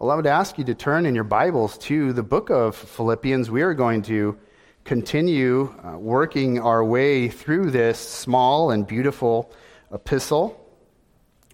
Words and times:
Well, 0.00 0.12
I 0.12 0.14
would 0.14 0.28
ask 0.28 0.58
you 0.58 0.64
to 0.66 0.76
turn 0.76 1.06
in 1.06 1.16
your 1.16 1.24
Bibles 1.24 1.76
to 1.78 2.12
the 2.12 2.22
book 2.22 2.50
of 2.50 2.76
Philippians. 2.76 3.50
We 3.50 3.62
are 3.62 3.74
going 3.74 4.02
to 4.02 4.38
continue 4.84 5.74
uh, 5.84 5.98
working 5.98 6.60
our 6.60 6.84
way 6.84 7.28
through 7.28 7.72
this 7.72 7.98
small 7.98 8.70
and 8.70 8.86
beautiful 8.86 9.50
epistle. 9.92 10.64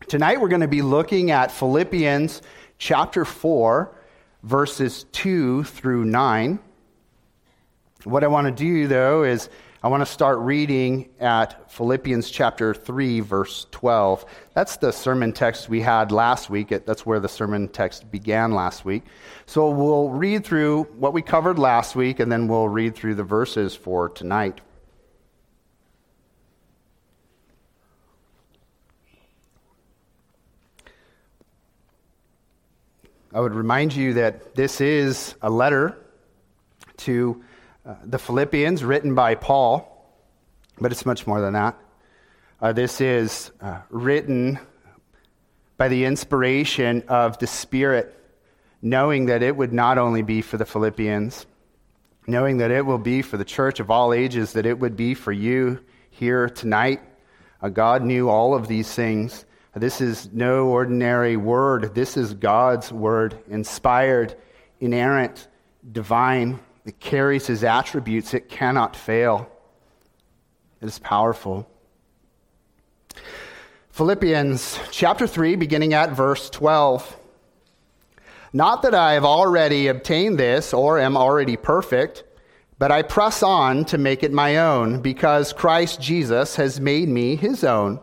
Tonight 0.09 0.43
we're 0.43 0.49
going 0.49 0.61
to 0.61 0.69
be 0.69 0.83
looking 0.83 1.31
at 1.31 1.53
Philippians 1.53 2.43
chapter 2.77 3.25
4, 3.25 3.91
verses 4.43 5.07
2 5.13 5.65
through 5.65 6.05
9. 6.05 6.59
What 8.03 8.25
I 8.25 8.27
want 8.27 8.47
to 8.47 8.53
do, 8.53 8.87
though, 8.89 9.25
is 9.25 9.49
I 9.85 9.89
want 9.89 10.01
to 10.01 10.11
start 10.11 10.39
reading 10.39 11.11
at 11.21 11.71
Philippians 11.71 12.31
chapter 12.31 12.73
3, 12.73 13.21
verse 13.21 13.67
12. 13.71 14.25
That's 14.55 14.79
the 14.79 14.93
sermon 14.93 15.35
text 15.35 15.69
we 15.69 15.83
had 15.83 16.11
last 16.11 16.49
week. 16.49 16.71
That's 16.71 17.05
where 17.05 17.21
the 17.21 17.29
sermon 17.29 17.69
text 17.69 18.11
began 18.11 18.53
last 18.53 18.87
week. 18.87 19.03
So 19.45 19.69
we'll 19.69 20.09
read 20.09 20.47
through 20.47 20.85
what 20.85 21.13
we 21.13 21.21
covered 21.21 21.59
last 21.59 21.95
week, 21.95 22.19
and 22.19 22.33
then 22.33 22.49
we'll 22.49 22.71
read 22.71 22.95
through 22.95 23.17
the 23.17 23.25
verses 23.25 23.77
for 23.77 24.09
tonight. 24.09 24.63
I 33.35 33.41
would 33.41 33.53
remind 33.53 33.95
you 33.95 34.15
that 34.15 34.55
this 34.55 34.81
is 34.81 35.35
a 35.43 35.51
letter 35.51 35.99
to 36.97 37.44
uh, 37.87 37.97
the 38.05 38.19
Philippians, 38.19 38.83
written 38.83 39.15
by 39.15 39.35
Paul, 39.35 39.91
but 40.81 40.91
it's 40.91 41.05
much 41.05 41.27
more 41.27 41.41
than 41.41 41.53
that. 41.53 41.79
Uh, 42.61 42.73
this 42.73 43.01
is 43.01 43.51
uh, 43.61 43.81
written 43.91 44.59
by 45.77 45.89
the 45.89 46.07
inspiration 46.07 47.03
of 47.09 47.39
the 47.39 47.47
Spirit, 47.47 48.19
knowing 48.81 49.27
that 49.27 49.43
it 49.43 49.55
would 49.55 49.73
not 49.73 49.99
only 49.99 50.23
be 50.23 50.41
for 50.41 50.57
the 50.57 50.65
Philippians, 50.65 51.45
knowing 52.27 52.57
that 52.57 52.71
it 52.71 52.87
will 52.87 52.99
be 52.99 53.21
for 53.21 53.37
the 53.37 53.45
church 53.45 53.81
of 53.81 53.91
all 53.91 54.15
ages, 54.15 54.55
that 54.55 54.65
it 54.65 54.79
would 54.79 54.97
be 54.97 55.13
for 55.13 55.33
you 55.33 55.79
here 56.09 56.49
tonight. 56.49 57.03
Uh, 57.61 57.69
God 57.69 58.03
knew 58.03 58.31
all 58.31 58.55
of 58.55 58.67
these 58.67 58.91
things. 58.95 59.45
This 59.75 60.01
is 60.01 60.33
no 60.33 60.69
ordinary 60.69 61.37
word. 61.37 61.95
This 61.95 62.17
is 62.17 62.33
God's 62.33 62.91
word, 62.91 63.37
inspired, 63.49 64.37
inerrant, 64.81 65.49
divine. 65.93 66.61
It 66.85 67.01
carries 67.01 67.47
his 67.47 67.65
attributes, 67.65 68.35
it 68.35 68.49
cannot 68.49 68.95
fail. 68.95 69.51
It 70.83 70.87
is 70.87 70.99
powerful. 70.99 71.67
Philippians 73.91 74.79
chapter 74.91 75.27
3, 75.27 75.57
beginning 75.57 75.95
at 75.95 76.13
verse 76.13 76.51
12. 76.51 77.17
Not 78.53 78.83
that 78.83 78.95
I 78.95 79.15
have 79.15 79.25
already 79.25 79.87
obtained 79.87 80.39
this 80.39 80.75
or 80.75 80.99
am 80.99 81.17
already 81.17 81.57
perfect, 81.57 82.25
but 82.79 82.93
I 82.93 83.03
press 83.03 83.43
on 83.43 83.85
to 83.87 83.99
make 83.99 84.23
it 84.23 84.33
my 84.33 84.59
own, 84.59 85.01
because 85.01 85.53
Christ 85.53 86.01
Jesus 86.01 86.57
has 86.57 86.81
made 86.81 87.09
me 87.09 87.37
his 87.37 87.65
own. 87.65 88.01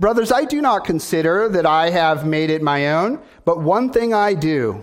Brothers, 0.00 0.32
I 0.32 0.46
do 0.46 0.60
not 0.60 0.84
consider 0.84 1.48
that 1.50 1.66
I 1.66 1.90
have 1.90 2.26
made 2.26 2.50
it 2.50 2.62
my 2.62 2.92
own, 2.92 3.20
but 3.44 3.60
one 3.60 3.92
thing 3.92 4.14
I 4.14 4.34
do 4.34 4.82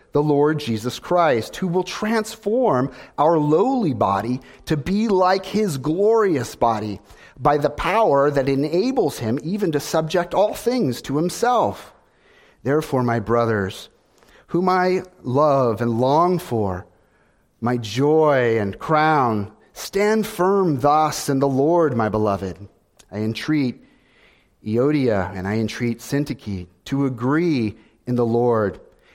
the 0.11 0.23
Lord 0.23 0.59
Jesus 0.59 0.99
Christ, 0.99 1.55
who 1.55 1.67
will 1.67 1.83
transform 1.83 2.91
our 3.17 3.37
lowly 3.37 3.93
body 3.93 4.41
to 4.65 4.75
be 4.75 5.07
like 5.07 5.45
his 5.45 5.77
glorious 5.77 6.55
body 6.55 6.99
by 7.39 7.57
the 7.57 7.69
power 7.69 8.29
that 8.29 8.49
enables 8.49 9.19
him 9.19 9.39
even 9.43 9.71
to 9.71 9.79
subject 9.79 10.33
all 10.33 10.53
things 10.53 11.01
to 11.03 11.17
himself. 11.17 11.93
Therefore, 12.63 13.03
my 13.03 13.19
brothers, 13.19 13.89
whom 14.47 14.69
I 14.69 15.03
love 15.21 15.81
and 15.81 15.99
long 15.99 16.39
for, 16.39 16.85
my 17.59 17.77
joy 17.77 18.59
and 18.59 18.77
crown, 18.77 19.51
stand 19.73 20.27
firm 20.27 20.79
thus 20.79 21.29
in 21.29 21.39
the 21.39 21.47
Lord, 21.47 21.95
my 21.95 22.09
beloved. 22.09 22.57
I 23.11 23.19
entreat 23.19 23.83
Euodia 24.63 25.35
and 25.35 25.47
I 25.47 25.57
entreat 25.57 25.99
Syntyche 25.99 26.67
to 26.85 27.05
agree 27.05 27.77
in 28.05 28.15
the 28.15 28.25
Lord. 28.25 28.79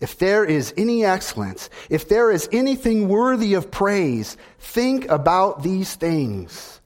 if 0.00 0.18
there 0.18 0.44
is 0.44 0.72
any 0.76 1.04
excellence, 1.04 1.68
if 1.90 2.08
there 2.08 2.30
is 2.30 2.48
anything 2.52 3.08
worthy 3.08 3.54
of 3.54 3.70
praise, 3.70 4.36
think 4.58 5.08
about 5.08 5.62
these 5.62 5.94
things 5.94 6.80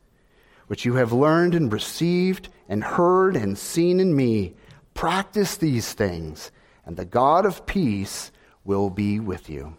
which 0.66 0.84
you 0.84 0.94
have 0.94 1.12
learned 1.12 1.54
and 1.54 1.72
received 1.72 2.48
and 2.68 2.82
heard 2.82 3.36
and 3.36 3.56
seen 3.56 4.00
in 4.00 4.16
me. 4.16 4.54
Practice 4.94 5.56
these 5.56 5.92
things, 5.92 6.50
and 6.86 6.96
the 6.96 7.04
God 7.04 7.46
of 7.46 7.66
peace 7.66 8.32
will 8.64 8.90
be 8.90 9.20
with 9.20 9.48
you. 9.48 9.76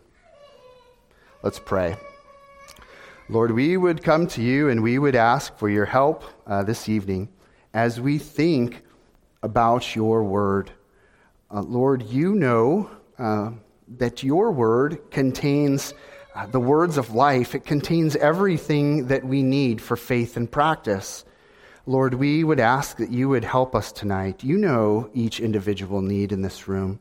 Let's 1.41 1.59
pray. 1.59 1.97
Lord, 3.27 3.51
we 3.51 3.75
would 3.75 4.03
come 4.03 4.27
to 4.27 4.41
you 4.41 4.69
and 4.69 4.83
we 4.83 4.99
would 4.99 5.15
ask 5.15 5.57
for 5.57 5.67
your 5.69 5.85
help 5.85 6.23
uh, 6.45 6.63
this 6.63 6.87
evening 6.87 7.29
as 7.73 7.99
we 7.99 8.19
think 8.19 8.83
about 9.41 9.95
your 9.95 10.23
word. 10.23 10.71
Uh, 11.51 11.61
Lord, 11.61 12.03
you 12.03 12.35
know 12.35 12.89
uh, 13.17 13.51
that 13.97 14.23
your 14.23 14.51
word 14.51 15.11
contains 15.11 15.93
uh, 16.35 16.45
the 16.47 16.59
words 16.59 16.97
of 16.97 17.13
life. 17.13 17.55
It 17.55 17.65
contains 17.65 18.15
everything 18.15 19.07
that 19.07 19.23
we 19.23 19.41
need 19.41 19.81
for 19.81 19.95
faith 19.95 20.37
and 20.37 20.51
practice. 20.51 21.23
Lord, 21.85 22.15
we 22.15 22.43
would 22.43 22.59
ask 22.59 22.97
that 22.97 23.11
you 23.11 23.29
would 23.29 23.43
help 23.43 23.75
us 23.75 23.91
tonight. 23.91 24.43
You 24.43 24.57
know 24.57 25.09
each 25.13 25.39
individual 25.39 26.01
need 26.01 26.31
in 26.31 26.41
this 26.41 26.67
room. 26.67 26.99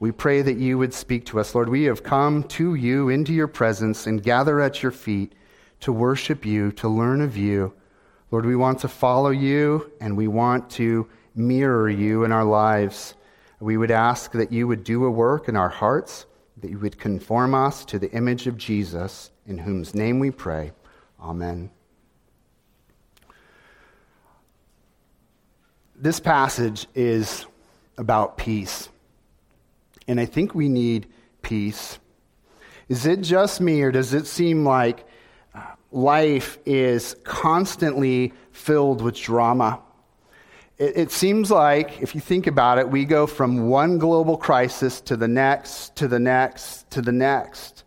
We 0.00 0.12
pray 0.12 0.42
that 0.42 0.58
you 0.58 0.76
would 0.78 0.92
speak 0.92 1.26
to 1.26 1.40
us. 1.40 1.54
Lord, 1.54 1.68
we 1.68 1.84
have 1.84 2.02
come 2.02 2.44
to 2.44 2.74
you 2.74 3.08
into 3.08 3.32
your 3.32 3.48
presence 3.48 4.06
and 4.06 4.22
gather 4.22 4.60
at 4.60 4.82
your 4.82 4.92
feet 4.92 5.32
to 5.80 5.92
worship 5.92 6.44
you, 6.44 6.72
to 6.72 6.88
learn 6.88 7.20
of 7.20 7.36
you. 7.36 7.72
Lord, 8.30 8.44
we 8.44 8.56
want 8.56 8.80
to 8.80 8.88
follow 8.88 9.30
you 9.30 9.90
and 10.00 10.16
we 10.16 10.28
want 10.28 10.68
to 10.70 11.08
mirror 11.34 11.88
you 11.88 12.24
in 12.24 12.32
our 12.32 12.44
lives. 12.44 13.14
We 13.60 13.76
would 13.76 13.90
ask 13.90 14.32
that 14.32 14.52
you 14.52 14.68
would 14.68 14.84
do 14.84 15.04
a 15.04 15.10
work 15.10 15.48
in 15.48 15.56
our 15.56 15.68
hearts, 15.68 16.26
that 16.58 16.70
you 16.70 16.78
would 16.78 16.98
conform 16.98 17.54
us 17.54 17.84
to 17.86 17.98
the 17.98 18.10
image 18.12 18.46
of 18.46 18.56
Jesus, 18.56 19.30
in 19.46 19.58
whose 19.58 19.94
name 19.94 20.20
we 20.20 20.30
pray. 20.30 20.72
Amen. 21.20 21.70
This 25.96 26.20
passage 26.20 26.86
is 26.94 27.46
about 27.96 28.36
peace. 28.36 28.88
And 30.06 30.20
I 30.20 30.26
think 30.26 30.54
we 30.54 30.68
need 30.68 31.08
peace. 31.42 31.98
Is 32.88 33.04
it 33.04 33.20
just 33.20 33.60
me, 33.60 33.82
or 33.82 33.90
does 33.90 34.14
it 34.14 34.26
seem 34.26 34.64
like 34.64 35.04
uh, 35.54 35.62
life 35.90 36.58
is 36.64 37.16
constantly 37.24 38.32
filled 38.52 39.02
with 39.02 39.16
drama? 39.16 39.80
It, 40.78 40.96
it 40.96 41.10
seems 41.10 41.50
like, 41.50 42.00
if 42.00 42.14
you 42.14 42.20
think 42.20 42.46
about 42.46 42.78
it, 42.78 42.88
we 42.88 43.04
go 43.04 43.26
from 43.26 43.68
one 43.68 43.98
global 43.98 44.36
crisis 44.36 45.00
to 45.02 45.16
the 45.16 45.28
next, 45.28 45.96
to 45.96 46.08
the 46.08 46.18
next, 46.18 46.90
to 46.92 47.02
the 47.02 47.12
next. 47.12 47.84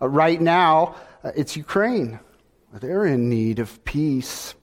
Uh, 0.00 0.08
right 0.08 0.40
now, 0.40 0.96
uh, 1.22 1.32
it's 1.36 1.56
Ukraine. 1.56 2.18
They're 2.72 3.04
in 3.04 3.28
need 3.28 3.58
of 3.58 3.84
peace. 3.84 4.54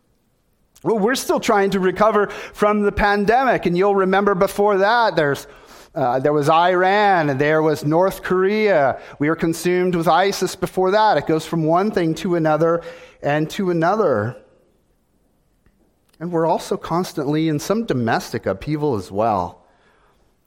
Well, 0.81 0.97
we're 0.97 1.15
still 1.15 1.39
trying 1.39 1.71
to 1.71 1.79
recover 1.79 2.27
from 2.27 2.81
the 2.81 2.91
pandemic, 2.91 3.65
and 3.65 3.77
you'll 3.77 3.95
remember 3.95 4.33
before 4.33 4.77
that 4.77 5.15
there's 5.15 5.45
uh, 5.95 6.19
there 6.19 6.33
was 6.33 6.49
Iran, 6.49 7.37
there 7.37 7.61
was 7.61 7.83
North 7.83 8.21
Korea. 8.21 9.01
We 9.17 9.27
were 9.27 9.35
consumed 9.35 9.95
with 9.95 10.07
ISIS 10.07 10.55
before 10.55 10.91
that. 10.91 11.17
It 11.17 11.25
goes 11.25 11.45
from 11.45 11.63
one 11.63 11.91
thing 11.91 12.13
to 12.15 12.35
another 12.35 12.83
and 13.21 13.49
to 13.51 13.71
another. 13.71 14.37
And 16.19 16.31
we're 16.31 16.45
also 16.45 16.75
constantly 16.75 17.47
in 17.47 17.59
some 17.59 17.85
domestic 17.85 18.45
upheaval 18.45 18.95
as 18.95 19.11
well. 19.11 19.65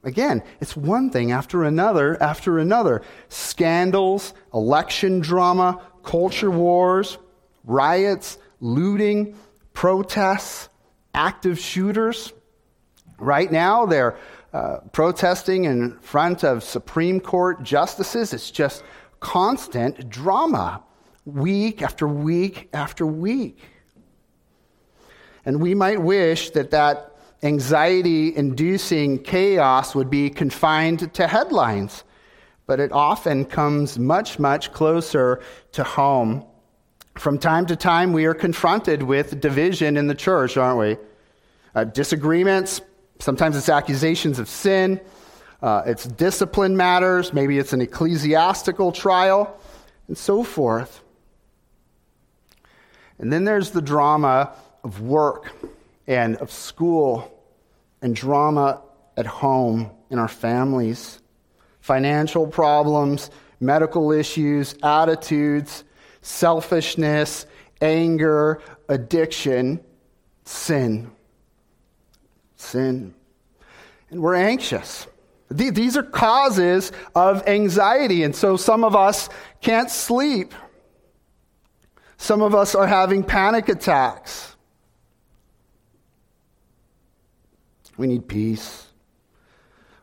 Again, 0.03 0.43
it's 0.59 0.75
one 0.75 1.09
thing 1.09 1.31
after 1.31 1.63
another 1.63 2.21
after 2.21 2.59
another 2.59 3.01
scandals, 3.29 4.33
election 4.53 5.21
drama, 5.21 5.81
culture 6.03 6.51
wars, 6.51 7.17
riots, 7.63 8.37
looting, 8.59 9.35
protests, 9.73 10.69
active 11.13 11.57
shooters. 11.57 12.33
Right 13.17 13.51
now, 13.51 13.85
they're 13.85 14.17
uh, 14.51 14.79
protesting 14.91 15.65
in 15.65 15.97
front 15.99 16.43
of 16.43 16.63
Supreme 16.63 17.19
Court 17.19 17.63
justices. 17.63 18.33
It's 18.33 18.51
just 18.51 18.83
constant 19.21 20.09
drama, 20.09 20.83
week 21.25 21.81
after 21.81 22.07
week 22.07 22.69
after 22.73 23.05
week. 23.05 23.59
And 25.45 25.61
we 25.61 25.75
might 25.75 26.01
wish 26.01 26.51
that 26.51 26.71
that 26.71 27.11
anxiety 27.43 28.35
inducing 28.35 29.21
chaos 29.21 29.93
would 29.93 30.09
be 30.09 30.29
confined 30.29 31.13
to 31.13 31.27
headlines, 31.27 32.03
but 32.65 32.79
it 32.79 32.91
often 32.91 33.43
comes 33.43 33.99
much, 33.99 34.39
much 34.39 34.71
closer 34.71 35.41
to 35.73 35.83
home. 35.83 36.45
From 37.15 37.37
time 37.37 37.65
to 37.67 37.75
time, 37.75 38.13
we 38.13 38.25
are 38.25 38.33
confronted 38.33 39.03
with 39.03 39.41
division 39.41 39.97
in 39.97 40.07
the 40.07 40.15
church, 40.15 40.57
aren't 40.57 40.79
we? 40.79 40.97
Uh, 41.75 41.83
disagreements, 41.83 42.81
sometimes 43.19 43.57
it's 43.57 43.69
accusations 43.69 44.39
of 44.39 44.47
sin, 44.47 44.99
uh, 45.61 45.83
it's 45.85 46.05
discipline 46.05 46.75
matters, 46.75 47.33
maybe 47.33 47.57
it's 47.57 47.73
an 47.73 47.81
ecclesiastical 47.81 48.91
trial, 48.91 49.59
and 50.07 50.17
so 50.17 50.43
forth. 50.43 51.01
And 53.19 53.31
then 53.31 53.43
there's 53.43 53.71
the 53.71 53.81
drama 53.81 54.53
of 54.83 55.01
work 55.01 55.51
and 56.07 56.35
of 56.37 56.51
school 56.51 57.31
and 58.01 58.15
drama 58.15 58.81
at 59.17 59.25
home 59.25 59.89
in 60.09 60.19
our 60.19 60.27
families, 60.27 61.21
financial 61.79 62.47
problems, 62.47 63.31
medical 63.59 64.11
issues, 64.11 64.75
attitudes, 64.83 65.83
selfishness, 66.21 67.45
anger, 67.81 68.61
addiction, 68.89 69.79
sin. 70.45 71.11
Sin. 72.55 73.13
And 74.09 74.21
we're 74.21 74.35
anxious. 74.35 75.07
These 75.49 75.97
are 75.97 76.03
causes 76.03 76.91
of 77.15 77.47
anxiety, 77.47 78.23
and 78.23 78.35
so 78.35 78.57
some 78.57 78.83
of 78.83 78.95
us 78.95 79.29
can't 79.61 79.89
sleep. 79.89 80.53
Some 82.17 82.41
of 82.41 82.55
us 82.55 82.73
are 82.73 82.87
having 82.87 83.23
panic 83.23 83.69
attacks. 83.69 84.52
We 87.97 88.07
need 88.07 88.27
peace. 88.27 88.87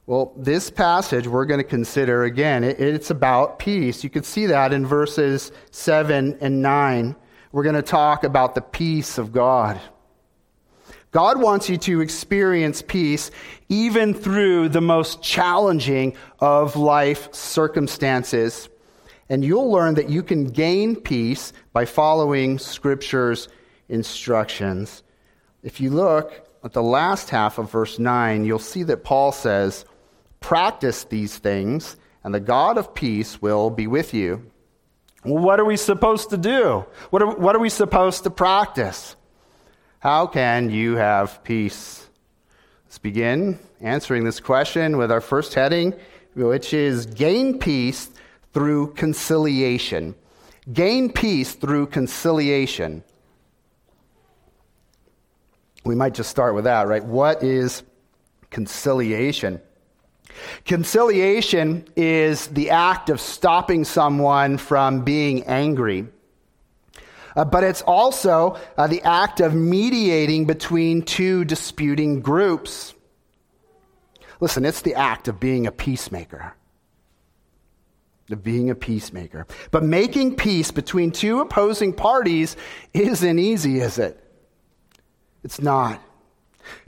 Well, 0.06 0.32
this 0.36 0.70
passage 0.70 1.28
we're 1.28 1.44
going 1.44 1.60
to 1.60 1.64
consider 1.64 2.24
again, 2.24 2.64
it's 2.64 3.10
about 3.10 3.58
peace. 3.58 4.02
You 4.02 4.10
can 4.10 4.24
see 4.24 4.46
that 4.46 4.72
in 4.72 4.84
verses 4.84 5.52
7 5.70 6.38
and 6.40 6.62
9. 6.62 7.16
We're 7.52 7.62
going 7.62 7.76
to 7.76 7.82
talk 7.82 8.24
about 8.24 8.54
the 8.54 8.60
peace 8.60 9.18
of 9.18 9.32
God. 9.32 9.80
God 11.12 11.40
wants 11.40 11.68
you 11.68 11.76
to 11.78 12.00
experience 12.00 12.82
peace 12.82 13.30
even 13.68 14.14
through 14.14 14.68
the 14.68 14.80
most 14.80 15.22
challenging 15.22 16.16
of 16.38 16.76
life 16.76 17.32
circumstances. 17.34 18.68
And 19.28 19.44
you'll 19.44 19.70
learn 19.70 19.94
that 19.94 20.08
you 20.08 20.22
can 20.22 20.46
gain 20.46 20.96
peace 20.96 21.52
by 21.72 21.84
following 21.84 22.58
Scripture's 22.58 23.48
instructions. 23.88 25.04
If 25.62 25.80
you 25.80 25.90
look 25.90 26.49
at 26.62 26.72
the 26.72 26.82
last 26.82 27.30
half 27.30 27.58
of 27.58 27.70
verse 27.70 27.98
9, 27.98 28.44
you'll 28.44 28.58
see 28.58 28.82
that 28.84 29.04
Paul 29.04 29.32
says, 29.32 29.84
Practice 30.40 31.04
these 31.04 31.38
things, 31.38 31.96
and 32.24 32.34
the 32.34 32.40
God 32.40 32.78
of 32.78 32.94
peace 32.94 33.40
will 33.40 33.70
be 33.70 33.86
with 33.86 34.14
you. 34.14 34.50
Well, 35.24 35.42
what 35.42 35.60
are 35.60 35.64
we 35.64 35.76
supposed 35.76 36.30
to 36.30 36.36
do? 36.36 36.84
What 37.10 37.22
are, 37.22 37.36
what 37.36 37.54
are 37.54 37.60
we 37.60 37.68
supposed 37.68 38.24
to 38.24 38.30
practice? 38.30 39.16
How 39.98 40.26
can 40.26 40.70
you 40.70 40.96
have 40.96 41.44
peace? 41.44 42.06
Let's 42.86 42.98
begin 42.98 43.58
answering 43.80 44.24
this 44.24 44.40
question 44.40 44.96
with 44.96 45.12
our 45.12 45.20
first 45.20 45.54
heading, 45.54 45.94
which 46.34 46.72
is 46.72 47.06
gain 47.06 47.58
peace 47.58 48.10
through 48.52 48.94
conciliation. 48.94 50.14
Gain 50.72 51.12
peace 51.12 51.52
through 51.52 51.86
conciliation. 51.88 53.04
We 55.84 55.94
might 55.94 56.14
just 56.14 56.30
start 56.30 56.54
with 56.54 56.64
that, 56.64 56.86
right? 56.88 57.04
What 57.04 57.42
is 57.42 57.82
conciliation? 58.50 59.60
Conciliation 60.64 61.86
is 61.96 62.48
the 62.48 62.70
act 62.70 63.10
of 63.10 63.20
stopping 63.20 63.84
someone 63.84 64.58
from 64.58 65.02
being 65.02 65.44
angry. 65.44 66.06
Uh, 67.36 67.44
but 67.44 67.64
it's 67.64 67.82
also 67.82 68.58
uh, 68.76 68.86
the 68.86 69.02
act 69.02 69.40
of 69.40 69.54
mediating 69.54 70.46
between 70.46 71.02
two 71.02 71.44
disputing 71.44 72.20
groups. 72.20 72.94
Listen, 74.40 74.64
it's 74.64 74.82
the 74.82 74.94
act 74.94 75.28
of 75.28 75.38
being 75.38 75.66
a 75.66 75.72
peacemaker. 75.72 76.54
Of 78.30 78.42
being 78.42 78.70
a 78.70 78.74
peacemaker. 78.74 79.46
But 79.70 79.84
making 79.84 80.36
peace 80.36 80.70
between 80.70 81.10
two 81.10 81.40
opposing 81.40 81.92
parties 81.92 82.56
isn't 82.94 83.38
easy, 83.38 83.80
is 83.80 83.98
it? 83.98 84.22
It's 85.42 85.60
not. 85.60 86.00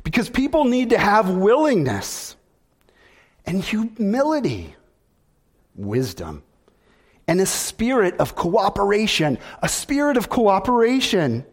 Because 0.05 0.29
people 0.29 0.65
need 0.65 0.91
to 0.91 0.99
have 0.99 1.31
willingness 1.31 2.37
and 3.47 3.63
humility, 3.63 4.75
wisdom, 5.75 6.43
and 7.27 7.41
a 7.41 7.47
spirit 7.47 8.17
of 8.19 8.35
cooperation. 8.35 9.39
A 9.63 9.69
spirit 9.69 10.17
of 10.17 10.29
cooperation. 10.29 11.47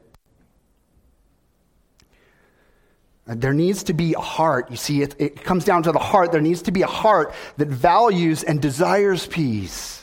Uh, 3.28 3.36
there 3.38 3.54
needs 3.54 3.84
to 3.84 3.94
be 3.94 4.14
a 4.16 4.20
heart. 4.20 4.72
You 4.72 4.78
see, 4.78 5.02
it, 5.02 5.16
it 5.20 5.44
comes 5.44 5.64
down 5.64 5.84
to 5.84 5.92
the 5.92 6.00
heart. 6.00 6.32
There 6.32 6.42
needs 6.42 6.64
to 6.64 6.72
be 6.72 6.82
a 6.82 6.88
heart 6.88 7.34
that 7.58 7.68
values 7.68 8.44
and 8.44 8.62
desires 8.62 9.28
peace. 9.28 9.99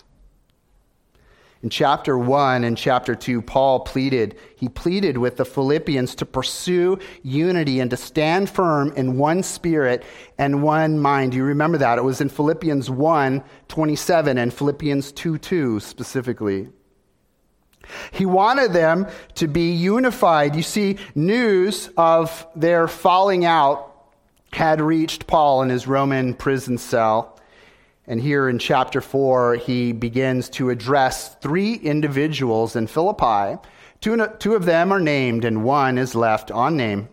In 1.62 1.70
chapter 1.70 2.18
1 2.18 2.64
and 2.64 2.76
chapter 2.76 3.14
2, 3.14 3.40
Paul 3.40 3.80
pleaded, 3.80 4.36
he 4.56 4.68
pleaded 4.68 5.16
with 5.16 5.36
the 5.36 5.44
Philippians 5.44 6.14
to 6.16 6.26
pursue 6.26 6.98
unity 7.22 7.80
and 7.80 7.90
to 7.90 7.96
stand 7.96 8.50
firm 8.50 8.92
in 8.92 9.16
one 9.16 9.42
spirit 9.42 10.04
and 10.36 10.62
one 10.62 10.98
mind. 10.98 11.34
You 11.34 11.44
remember 11.44 11.78
that? 11.78 11.98
It 11.98 12.04
was 12.04 12.20
in 12.20 12.28
Philippians 12.28 12.90
1 12.90 13.42
27 13.68 14.38
and 14.38 14.52
Philippians 14.52 15.12
2 15.12 15.38
2 15.38 15.80
specifically. 15.80 16.68
He 18.12 18.26
wanted 18.26 18.72
them 18.72 19.06
to 19.36 19.46
be 19.46 19.72
unified. 19.72 20.56
You 20.56 20.62
see, 20.62 20.98
news 21.14 21.88
of 21.96 22.46
their 22.54 22.86
falling 22.86 23.44
out 23.44 23.92
had 24.52 24.80
reached 24.80 25.26
Paul 25.26 25.62
in 25.62 25.68
his 25.70 25.86
Roman 25.86 26.34
prison 26.34 26.78
cell. 26.78 27.35
And 28.08 28.20
here 28.20 28.48
in 28.48 28.58
chapter 28.58 29.00
4, 29.00 29.56
he 29.56 29.92
begins 29.92 30.48
to 30.50 30.70
address 30.70 31.34
three 31.36 31.74
individuals 31.74 32.76
in 32.76 32.86
Philippi. 32.86 33.60
Two, 34.00 34.26
two 34.38 34.54
of 34.54 34.64
them 34.64 34.92
are 34.92 35.00
named, 35.00 35.44
and 35.44 35.64
one 35.64 35.98
is 35.98 36.14
left 36.14 36.52
unnamed. 36.54 37.08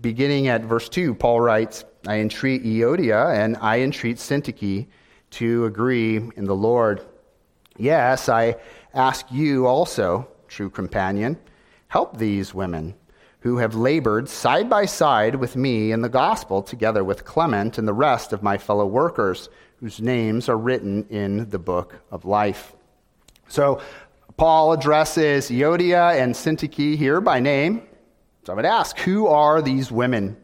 Beginning 0.00 0.48
at 0.48 0.62
verse 0.62 0.88
2, 0.88 1.14
Paul 1.14 1.40
writes, 1.40 1.84
I 2.06 2.18
entreat 2.18 2.64
Euodia 2.64 3.36
and 3.36 3.56
I 3.60 3.80
entreat 3.80 4.16
Syntyche 4.16 4.86
to 5.30 5.64
agree 5.64 6.16
in 6.16 6.44
the 6.44 6.54
Lord. 6.54 7.04
Yes, 7.76 8.28
I 8.28 8.56
ask 8.94 9.26
you 9.30 9.66
also, 9.66 10.28
true 10.48 10.70
companion, 10.70 11.38
help 11.88 12.18
these 12.18 12.54
women 12.54 12.94
who 13.40 13.58
have 13.58 13.74
labored 13.74 14.28
side 14.28 14.70
by 14.70 14.86
side 14.86 15.34
with 15.34 15.56
me 15.56 15.90
in 15.90 16.00
the 16.00 16.08
gospel, 16.08 16.62
together 16.62 17.02
with 17.02 17.24
Clement 17.24 17.76
and 17.76 17.88
the 17.88 17.92
rest 17.92 18.32
of 18.32 18.42
my 18.42 18.56
fellow 18.56 18.86
workers, 18.86 19.48
whose 19.82 20.00
names 20.00 20.48
are 20.48 20.56
written 20.56 21.04
in 21.10 21.50
the 21.50 21.58
book 21.58 22.00
of 22.12 22.24
life. 22.24 22.72
So, 23.48 23.82
Paul 24.36 24.72
addresses 24.72 25.50
Euodia 25.50 26.20
and 26.22 26.34
Syntyche 26.34 26.96
here 26.96 27.20
by 27.20 27.40
name. 27.40 27.82
So 28.44 28.52
I 28.52 28.56
would 28.56 28.64
ask, 28.64 28.96
who 29.00 29.26
are 29.26 29.60
these 29.60 29.90
women? 29.90 30.36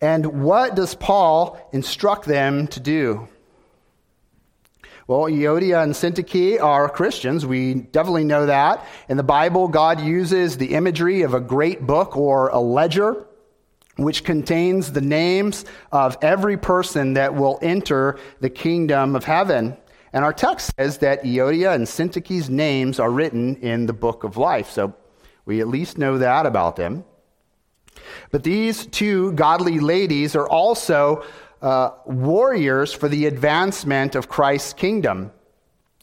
And 0.00 0.42
what 0.42 0.74
does 0.74 0.94
Paul 0.94 1.58
instruct 1.72 2.24
them 2.24 2.68
to 2.68 2.80
do? 2.80 3.28
Well, 5.06 5.24
Euodia 5.24 5.82
and 5.82 5.92
Syntyche 5.92 6.62
are 6.62 6.88
Christians. 6.88 7.44
We 7.44 7.74
definitely 7.74 8.24
know 8.24 8.46
that. 8.46 8.84
In 9.10 9.18
the 9.18 9.22
Bible, 9.22 9.68
God 9.68 10.00
uses 10.00 10.56
the 10.56 10.74
imagery 10.74 11.20
of 11.20 11.34
a 11.34 11.40
great 11.40 11.86
book 11.86 12.16
or 12.16 12.48
a 12.48 12.60
ledger, 12.60 13.26
which 13.96 14.24
contains 14.24 14.92
the 14.92 15.00
names 15.00 15.64
of 15.92 16.16
every 16.20 16.56
person 16.56 17.14
that 17.14 17.34
will 17.34 17.58
enter 17.62 18.18
the 18.40 18.50
kingdom 18.50 19.14
of 19.14 19.24
heaven. 19.24 19.76
And 20.12 20.24
our 20.24 20.32
text 20.32 20.72
says 20.76 20.98
that 20.98 21.24
Euodia 21.24 21.74
and 21.74 21.88
Syntyche's 21.88 22.50
names 22.50 22.98
are 23.00 23.10
written 23.10 23.56
in 23.56 23.86
the 23.86 23.92
book 23.92 24.24
of 24.24 24.36
life. 24.36 24.70
So 24.70 24.94
we 25.44 25.60
at 25.60 25.68
least 25.68 25.98
know 25.98 26.18
that 26.18 26.46
about 26.46 26.76
them. 26.76 27.04
But 28.30 28.42
these 28.42 28.86
two 28.86 29.32
godly 29.32 29.78
ladies 29.78 30.34
are 30.36 30.48
also 30.48 31.24
uh, 31.62 31.90
warriors 32.04 32.92
for 32.92 33.08
the 33.08 33.26
advancement 33.26 34.14
of 34.14 34.28
Christ's 34.28 34.72
kingdom. 34.72 35.32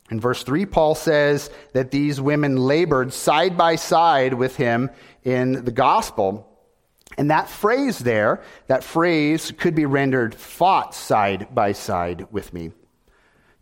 In 0.10 0.19
verse 0.19 0.43
3, 0.43 0.65
Paul 0.65 0.95
says 0.95 1.50
that 1.74 1.91
these 1.91 2.19
women 2.19 2.57
labored 2.57 3.13
side 3.13 3.57
by 3.57 3.75
side 3.75 4.33
with 4.33 4.57
him 4.57 4.89
in 5.24 5.63
the 5.63 5.71
gospel. 5.71 6.50
And 7.18 7.30
that 7.30 7.50
phrase 7.50 8.00
there, 8.00 8.41
that 8.68 8.84
phrase 8.84 9.51
could 9.58 9.75
be 9.75 9.86
rendered 9.86 10.34
fought 10.34 10.96
side 10.96 11.53
by 11.53 11.74
side 11.74 12.27
with 12.32 12.53
me. 12.53 12.72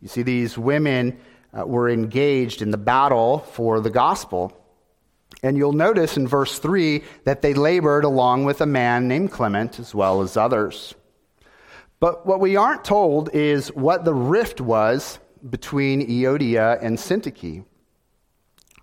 You 0.01 0.07
see, 0.07 0.21
these 0.21 0.57
women 0.57 1.19
uh, 1.57 1.65
were 1.65 1.89
engaged 1.89 2.61
in 2.61 2.71
the 2.71 2.77
battle 2.77 3.39
for 3.39 3.79
the 3.79 3.89
gospel. 3.89 4.55
And 5.41 5.57
you'll 5.57 5.73
notice 5.73 6.17
in 6.17 6.27
verse 6.27 6.59
3 6.59 7.03
that 7.23 7.41
they 7.41 7.53
labored 7.53 8.03
along 8.03 8.45
with 8.45 8.61
a 8.61 8.65
man 8.65 9.07
named 9.07 9.31
Clement 9.31 9.79
as 9.79 9.95
well 9.95 10.21
as 10.21 10.37
others. 10.37 10.95
But 11.99 12.25
what 12.25 12.39
we 12.39 12.55
aren't 12.55 12.85
told 12.85 13.29
is 13.33 13.69
what 13.69 14.05
the 14.05 14.13
rift 14.13 14.61
was 14.61 15.19
between 15.49 16.07
Euodia 16.07 16.79
and 16.81 16.97
Syntyche. 16.97 17.63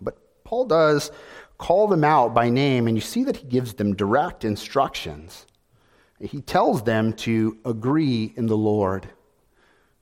But 0.01 0.17
Paul 0.45 0.67
does 0.67 1.11
call 1.59 1.89
them 1.89 2.05
out 2.05 2.35
by 2.35 2.51
name, 2.51 2.87
and 2.87 2.97
you 2.97 3.01
see 3.01 3.25
that 3.25 3.37
he 3.37 3.47
gives 3.47 3.75
them 3.75 3.95
direct 3.95 4.45
instructions. 4.45 5.47
He 6.21 6.41
tells 6.41 6.83
them 6.83 7.13
to 7.15 7.59
agree 7.65 8.33
in 8.37 8.47
the 8.47 8.57
Lord. 8.57 9.09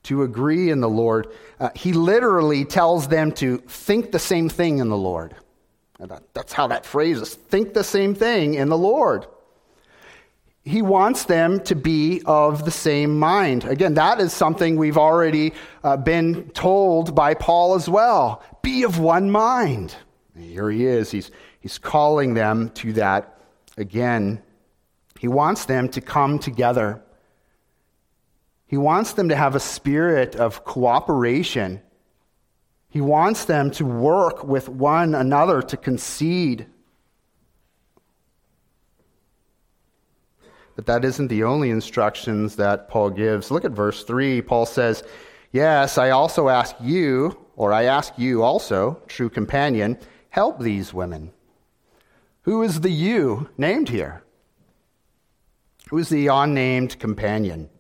To 0.05 0.23
agree 0.23 0.71
in 0.71 0.81
the 0.81 0.89
Lord. 0.89 1.33
Uh, 1.59 1.71
he 1.75 1.93
literally 1.93 2.65
tells 2.65 3.09
them 3.09 3.33
to 3.33 3.59
think 3.59 4.13
the 4.13 4.19
same 4.19 4.49
thing 4.49 4.79
in 4.79 4.89
the 4.89 4.97
Lord. 4.97 5.35
That, 5.99 6.23
that's 6.35 6.53
how 6.53 6.67
that 6.69 6.85
phrase 6.85 7.21
is 7.21 7.35
think 7.35 7.73
the 7.73 7.85
same 7.85 8.15
thing 8.15 8.55
in 8.55 8.69
the 8.69 8.79
Lord 8.79 9.27
he 10.65 10.81
wants 10.81 11.25
them 11.25 11.61
to 11.61 11.75
be 11.75 12.23
of 12.25 12.65
the 12.65 12.71
same 12.71 13.19
mind. 13.19 13.65
Again, 13.65 13.95
that 13.95 14.19
is 14.19 14.33
something 14.33 14.77
we've 14.77 14.97
already 14.97 15.53
uh, 15.83 15.99
been 15.99 16.49
told 16.51 17.15
by 17.15 17.35
Paul 17.35 17.75
as 17.75 17.89
well. 17.89 18.43
Be 18.63 18.83
of 18.83 18.99
one 18.99 19.31
mind. 19.31 19.95
Here 20.37 20.71
he 20.71 20.87
is. 20.87 21.11
He's, 21.11 21.31
he's 21.61 21.79
calling 21.79 22.35
them 22.35 22.71
to 22.71 22.93
that 22.95 23.39
again. 23.77 24.43
He 25.19 25.29
wants 25.29 25.65
them 25.65 25.89
to 25.91 26.01
come 26.01 26.39
together. 26.39 27.03
He 28.67 28.77
wants 28.77 29.13
them 29.13 29.29
to 29.29 29.37
have 29.37 29.55
a 29.55 29.61
spirit 29.61 30.35
of 30.37 30.65
cooperation. 30.65 31.81
He 32.89 33.01
wants 33.01 33.45
them 33.45 33.71
to 33.73 33.85
work 33.85 34.45
with 34.45 34.69
one 34.69 35.15
another 35.15 35.63
to 35.63 35.77
concede 35.77 36.67
But 40.77 40.87
that 40.87 41.05
isn't 41.05 41.29
the 41.29 41.45
only 41.45 41.71
instructions 41.71 42.57
that 42.57 42.89
Paul 42.89 43.11
gives. 43.11 43.51
Look 43.51 43.65
at 43.65 43.71
verse 43.71 44.05
3. 44.05 44.43
Paul 44.43 44.67
says, 44.67 45.05
Yes, 45.53 45.99
I 45.99 46.11
also 46.11 46.49
ask 46.49 46.75
you, 46.81 47.39
or 47.57 47.73
I 47.73 47.85
ask 47.85 48.13
you 48.19 48.43
also, 48.43 49.01
true 49.07 49.31
companion, 49.31 49.99
help 50.35 50.59
these 50.59 50.93
women. 50.93 51.31
Who 52.43 52.65
is 52.65 52.81
the 52.81 52.91
you 52.91 53.51
named 53.57 53.89
here? 53.89 54.25
Who 55.91 55.99
is 55.99 56.09
the 56.09 56.27
unnamed 56.27 56.99
companion? 56.99 57.71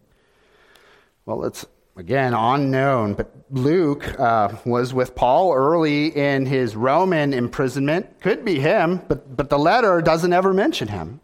Well, 1.26 1.46
it's 1.46 1.66
again 1.96 2.32
unknown, 2.32 3.14
but 3.14 3.34
Luke 3.50 4.08
uh, 4.20 4.54
was 4.64 4.94
with 4.94 5.16
Paul 5.16 5.52
early 5.52 6.16
in 6.16 6.46
his 6.46 6.76
Roman 6.76 7.34
imprisonment. 7.34 8.20
Could 8.20 8.44
be 8.44 8.60
him, 8.60 9.02
but, 9.08 9.36
but 9.36 9.50
the 9.50 9.58
letter 9.58 10.00
doesn't 10.00 10.32
ever 10.32 10.54
mention 10.54 10.86
him. 10.86 11.20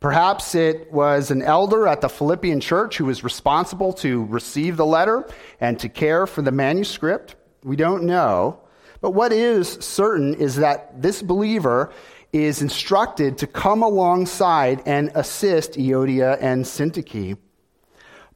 Perhaps 0.00 0.54
it 0.54 0.92
was 0.92 1.30
an 1.30 1.40
elder 1.40 1.88
at 1.88 2.02
the 2.02 2.10
Philippian 2.10 2.60
church 2.60 2.98
who 2.98 3.06
was 3.06 3.24
responsible 3.24 3.94
to 3.94 4.26
receive 4.26 4.76
the 4.76 4.84
letter 4.84 5.26
and 5.62 5.80
to 5.80 5.88
care 5.88 6.26
for 6.26 6.42
the 6.42 6.52
manuscript. 6.52 7.36
We 7.64 7.76
don't 7.76 8.02
know. 8.02 8.60
But 9.00 9.12
what 9.12 9.32
is 9.32 9.68
certain 9.80 10.34
is 10.34 10.56
that 10.56 11.00
this 11.00 11.22
believer 11.22 11.92
is 12.32 12.62
instructed 12.62 13.38
to 13.38 13.46
come 13.46 13.82
alongside 13.82 14.82
and 14.86 15.10
assist 15.14 15.72
Euodia 15.72 16.38
and 16.40 16.64
Syntyche. 16.64 17.36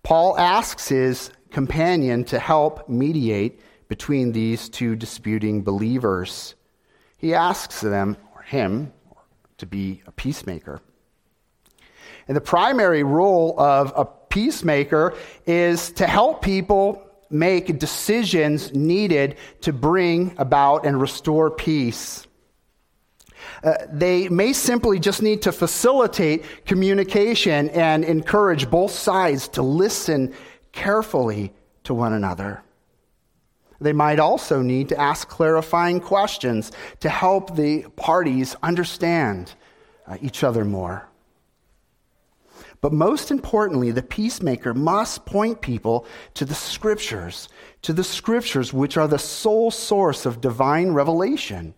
Paul 0.02 0.38
asks 0.38 0.88
his 0.88 1.30
companion 1.50 2.24
to 2.24 2.38
help 2.38 2.88
mediate 2.88 3.60
between 3.88 4.32
these 4.32 4.68
two 4.68 4.96
disputing 4.96 5.62
believers. 5.62 6.54
He 7.18 7.34
asks 7.34 7.80
them, 7.80 8.16
or 8.34 8.42
him, 8.42 8.92
to 9.58 9.66
be 9.66 10.02
a 10.06 10.12
peacemaker. 10.12 10.80
And 12.26 12.36
the 12.36 12.40
primary 12.40 13.02
role 13.04 13.58
of 13.60 13.92
a 13.96 14.04
peacemaker 14.04 15.14
is 15.46 15.92
to 15.92 16.06
help 16.06 16.42
people 16.42 17.03
make 17.30 17.78
decisions 17.78 18.72
needed 18.74 19.36
to 19.62 19.72
bring 19.72 20.34
about 20.38 20.86
and 20.86 21.00
restore 21.00 21.50
peace. 21.50 22.26
Uh, 23.62 23.74
they 23.90 24.28
may 24.28 24.52
simply 24.52 24.98
just 24.98 25.22
need 25.22 25.42
to 25.42 25.52
facilitate 25.52 26.44
communication 26.66 27.68
and 27.70 28.04
encourage 28.04 28.70
both 28.70 28.90
sides 28.90 29.48
to 29.48 29.62
listen 29.62 30.32
carefully 30.72 31.52
to 31.84 31.94
one 31.94 32.12
another. 32.12 32.62
They 33.80 33.92
might 33.92 34.18
also 34.18 34.62
need 34.62 34.88
to 34.90 35.00
ask 35.00 35.28
clarifying 35.28 36.00
questions 36.00 36.72
to 37.00 37.08
help 37.08 37.56
the 37.56 37.82
parties 37.96 38.56
understand 38.62 39.52
uh, 40.06 40.16
each 40.20 40.44
other 40.44 40.64
more. 40.64 41.08
But 42.84 42.92
most 42.92 43.30
importantly, 43.30 43.92
the 43.92 44.02
peacemaker 44.02 44.74
must 44.74 45.24
point 45.24 45.62
people 45.62 46.04
to 46.34 46.44
the 46.44 46.54
scriptures, 46.54 47.48
to 47.80 47.94
the 47.94 48.04
scriptures 48.04 48.74
which 48.74 48.98
are 48.98 49.08
the 49.08 49.18
sole 49.18 49.70
source 49.70 50.26
of 50.26 50.42
divine 50.42 50.90
revelation, 50.90 51.72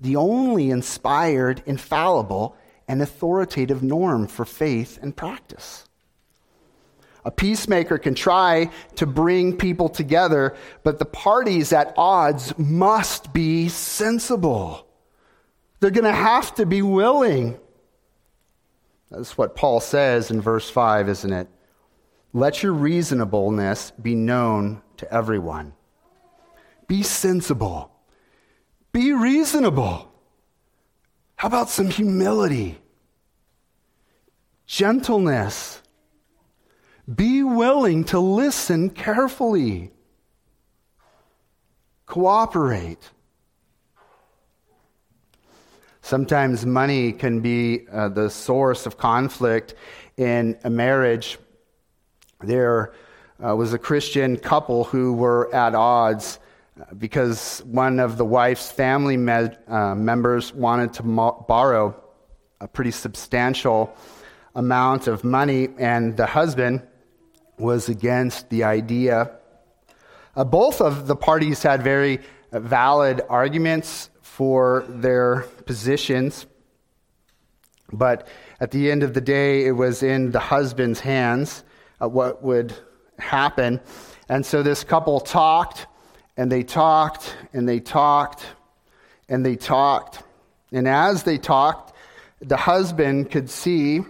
the 0.00 0.16
only 0.16 0.70
inspired, 0.70 1.62
infallible, 1.66 2.56
and 2.88 3.00
authoritative 3.00 3.84
norm 3.84 4.26
for 4.26 4.44
faith 4.44 4.98
and 5.00 5.16
practice. 5.16 5.84
A 7.24 7.30
peacemaker 7.30 7.96
can 7.96 8.16
try 8.16 8.72
to 8.96 9.06
bring 9.06 9.56
people 9.56 9.88
together, 9.88 10.56
but 10.82 10.98
the 10.98 11.04
parties 11.04 11.72
at 11.72 11.94
odds 11.96 12.58
must 12.58 13.32
be 13.32 13.68
sensible. 13.68 14.84
They're 15.78 15.92
going 15.92 16.02
to 16.02 16.12
have 16.12 16.56
to 16.56 16.66
be 16.66 16.82
willing 16.82 17.56
that's 19.10 19.38
what 19.38 19.54
Paul 19.54 19.80
says 19.80 20.30
in 20.30 20.40
verse 20.40 20.68
5, 20.70 21.08
isn't 21.08 21.32
it? 21.32 21.48
Let 22.32 22.62
your 22.62 22.72
reasonableness 22.72 23.92
be 23.92 24.14
known 24.14 24.82
to 24.96 25.12
everyone. 25.12 25.74
Be 26.88 27.02
sensible. 27.02 27.92
Be 28.92 29.12
reasonable. 29.12 30.10
How 31.36 31.48
about 31.48 31.68
some 31.68 31.90
humility? 31.90 32.78
Gentleness. 34.66 35.80
Be 37.12 37.42
willing 37.42 38.04
to 38.04 38.18
listen 38.18 38.90
carefully. 38.90 39.92
Cooperate. 42.06 43.10
Sometimes 46.04 46.66
money 46.66 47.12
can 47.12 47.40
be 47.40 47.86
uh, 47.90 48.10
the 48.10 48.28
source 48.28 48.84
of 48.84 48.98
conflict 48.98 49.74
in 50.18 50.58
a 50.62 50.68
marriage. 50.68 51.38
There 52.42 52.92
uh, 53.42 53.56
was 53.56 53.72
a 53.72 53.78
Christian 53.78 54.36
couple 54.36 54.84
who 54.84 55.14
were 55.14 55.52
at 55.54 55.74
odds 55.74 56.38
uh, 56.78 56.92
because 56.92 57.62
one 57.64 58.00
of 58.00 58.18
the 58.18 58.24
wife's 58.26 58.70
family 58.70 59.16
me- 59.16 59.48
uh, 59.66 59.94
members 59.94 60.52
wanted 60.52 60.92
to 60.92 61.04
mo- 61.04 61.42
borrow 61.48 61.98
a 62.60 62.68
pretty 62.68 62.90
substantial 62.90 63.96
amount 64.54 65.06
of 65.06 65.24
money, 65.24 65.70
and 65.78 66.18
the 66.18 66.26
husband 66.26 66.82
was 67.58 67.88
against 67.88 68.50
the 68.50 68.62
idea. 68.62 69.30
Uh, 70.36 70.44
both 70.44 70.82
of 70.82 71.06
the 71.06 71.16
parties 71.16 71.62
had 71.62 71.82
very 71.82 72.20
valid 72.52 73.22
arguments 73.30 74.10
for 74.20 74.84
their 74.86 75.46
positions, 75.66 76.46
but 77.92 78.26
at 78.60 78.70
the 78.70 78.90
end 78.90 79.02
of 79.02 79.14
the 79.14 79.20
day, 79.20 79.66
it 79.66 79.72
was 79.72 80.02
in 80.02 80.30
the 80.30 80.40
husband's 80.40 81.00
hands 81.00 81.64
uh, 82.00 82.08
what 82.08 82.42
would 82.42 82.74
happen. 83.18 83.80
And 84.28 84.44
so 84.44 84.62
this 84.62 84.84
couple 84.84 85.20
talked, 85.20 85.86
and 86.36 86.50
they 86.50 86.62
talked, 86.62 87.36
and 87.52 87.68
they 87.68 87.80
talked, 87.80 88.44
and 89.28 89.44
they 89.44 89.56
talked. 89.56 90.22
And 90.72 90.88
as 90.88 91.22
they 91.22 91.38
talked, 91.38 91.94
the 92.40 92.56
husband 92.56 93.30
could 93.30 93.48
see 93.48 94.00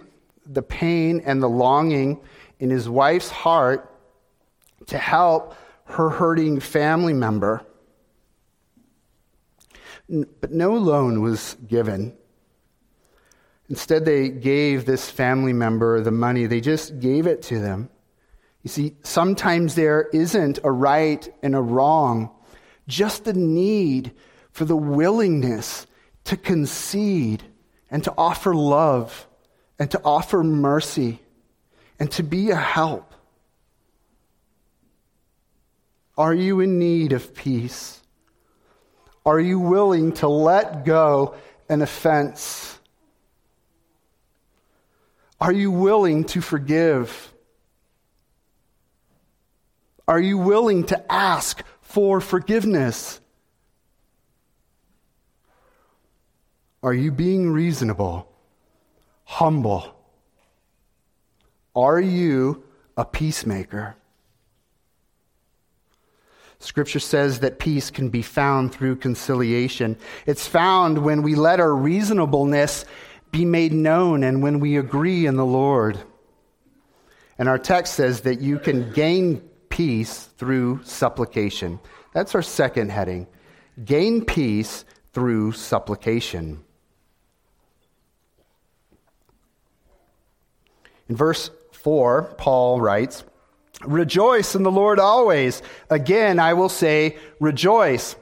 the 0.45 0.61
pain 0.61 1.21
and 1.25 1.41
the 1.41 1.49
longing 1.49 2.19
in 2.59 2.69
his 2.69 2.87
wife's 2.89 3.29
heart 3.29 3.91
to 4.87 4.97
help 4.97 5.55
her 5.85 6.09
hurting 6.09 6.59
family 6.59 7.13
member. 7.13 7.63
But 10.07 10.51
no 10.51 10.73
loan 10.73 11.21
was 11.21 11.57
given. 11.67 12.15
Instead, 13.69 14.05
they 14.05 14.29
gave 14.29 14.85
this 14.85 15.09
family 15.09 15.53
member 15.53 15.99
the 16.01 16.11
money, 16.11 16.45
they 16.45 16.61
just 16.61 16.99
gave 16.99 17.25
it 17.25 17.41
to 17.43 17.59
them. 17.59 17.89
You 18.61 18.69
see, 18.69 18.95
sometimes 19.03 19.75
there 19.75 20.09
isn't 20.13 20.59
a 20.63 20.71
right 20.71 21.27
and 21.41 21.55
a 21.55 21.61
wrong, 21.61 22.31
just 22.87 23.25
the 23.25 23.33
need 23.33 24.11
for 24.51 24.65
the 24.65 24.75
willingness 24.75 25.87
to 26.25 26.37
concede 26.37 27.43
and 27.89 28.03
to 28.03 28.13
offer 28.17 28.55
love 28.55 29.27
and 29.77 29.89
to 29.91 30.01
offer 30.03 30.43
mercy 30.43 31.19
and 31.99 32.11
to 32.11 32.23
be 32.23 32.51
a 32.51 32.55
help. 32.55 33.13
Are 36.17 36.33
you 36.33 36.59
in 36.59 36.79
need 36.79 37.13
of 37.13 37.33
peace? 37.35 38.01
Are 39.25 39.39
you 39.39 39.59
willing 39.59 40.13
to 40.13 40.27
let 40.27 40.85
go 40.85 41.35
an 41.67 41.81
offense? 41.81 42.79
Are 45.41 45.51
you 45.51 45.71
willing 45.71 46.25
to 46.25 46.41
forgive? 46.41 47.33
Are 50.07 50.19
you 50.19 50.37
willing 50.37 50.83
to 50.85 51.11
ask 51.11 51.63
for 51.81 52.21
forgiveness? 52.21 53.19
Are 56.83 56.93
you 56.93 57.11
being 57.11 57.49
reasonable, 57.49 58.31
humble? 59.23 59.95
Are 61.75 61.99
you 61.99 62.63
a 62.95 63.03
peacemaker? 63.03 63.95
Scripture 66.59 66.99
says 66.99 67.39
that 67.39 67.59
peace 67.59 67.91
can 67.91 68.09
be 68.09 68.21
found 68.21 68.73
through 68.73 68.95
conciliation. 68.95 69.97
It's 70.25 70.47
found 70.47 70.99
when 70.99 71.21
we 71.21 71.35
let 71.35 71.59
our 71.59 71.75
reasonableness 71.75 72.85
be 73.31 73.45
made 73.45 73.73
known 73.73 74.23
and 74.23 74.41
when 74.41 74.59
we 74.59 74.77
agree 74.77 75.25
in 75.25 75.35
the 75.35 75.45
Lord. 75.45 75.99
And 77.37 77.49
our 77.49 77.59
text 77.59 77.95
says 77.95 78.21
that 78.21 78.39
you 78.39 78.59
can 78.59 78.91
gain 78.91 79.41
peace 79.69 80.29
through 80.37 80.81
supplication. 80.83 81.79
That's 82.13 82.33
our 82.33 82.41
second 82.41 82.91
heading. 82.91 83.27
Gain 83.83 84.23
peace 84.23 84.85
through 85.11 85.51
supplication. 85.51 86.63
In 91.09 91.15
verse 91.15 91.51
4, 91.71 92.35
Paul 92.37 92.79
writes, 92.79 93.23
Rejoice 93.85 94.55
in 94.55 94.63
the 94.63 94.71
Lord 94.71 94.99
always. 94.99 95.61
Again, 95.89 96.39
I 96.39 96.53
will 96.53 96.69
say, 96.69 97.17
rejoice. 97.39 98.15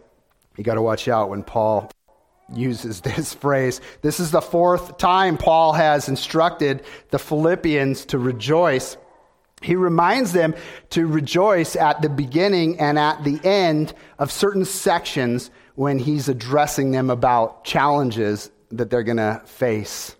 You 0.58 0.64
got 0.64 0.76
to 0.76 0.82
watch 0.82 1.08
out 1.08 1.30
when 1.30 1.44
Paul 1.44 1.92
uses 2.54 3.02
this 3.02 3.34
phrase. 3.34 3.82
This 4.02 4.20
is 4.20 4.32
the 4.32 4.42
fourth 4.42 4.98
time 4.98 5.38
Paul 5.38 5.74
has 5.74 6.10
instructed 6.10 6.84
the 7.10 7.20
Philippians 7.20 8.06
to 8.08 8.18
rejoice. 8.18 8.98
He 9.62 9.76
reminds 9.76 10.34
them 10.34 10.56
to 10.90 11.08
rejoice 11.08 11.76
at 11.76 12.02
the 12.02 12.10
beginning 12.10 12.80
and 12.80 13.00
at 13.00 13.24
the 13.24 13.40
end 13.44 13.94
of 14.20 14.32
certain 14.32 14.66
sections 14.66 15.50
when 15.76 16.00
he's 16.00 16.28
addressing 16.28 16.92
them 16.92 17.10
about 17.10 17.64
challenges 17.64 18.52
that 18.72 18.90
they're 18.90 19.04
going 19.04 19.18
to 19.18 19.42
face. 19.46 20.16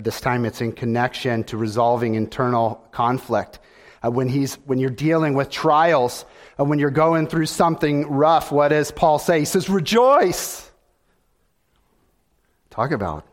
This 0.00 0.20
time, 0.20 0.44
it's 0.44 0.60
in 0.60 0.72
connection 0.72 1.42
to 1.44 1.56
resolving 1.56 2.14
internal 2.14 2.86
conflict. 2.92 3.58
Uh, 4.00 4.10
when, 4.12 4.28
he's, 4.28 4.54
when 4.66 4.78
you're 4.78 4.90
dealing 4.90 5.34
with 5.34 5.50
trials, 5.50 6.24
uh, 6.58 6.64
when 6.64 6.78
you're 6.78 6.90
going 6.90 7.26
through 7.26 7.46
something 7.46 8.08
rough, 8.08 8.52
what 8.52 8.68
does 8.68 8.92
Paul 8.92 9.18
say? 9.18 9.40
He 9.40 9.44
says, 9.44 9.68
Rejoice. 9.68 10.70
Talk 12.70 12.92
about 12.92 13.26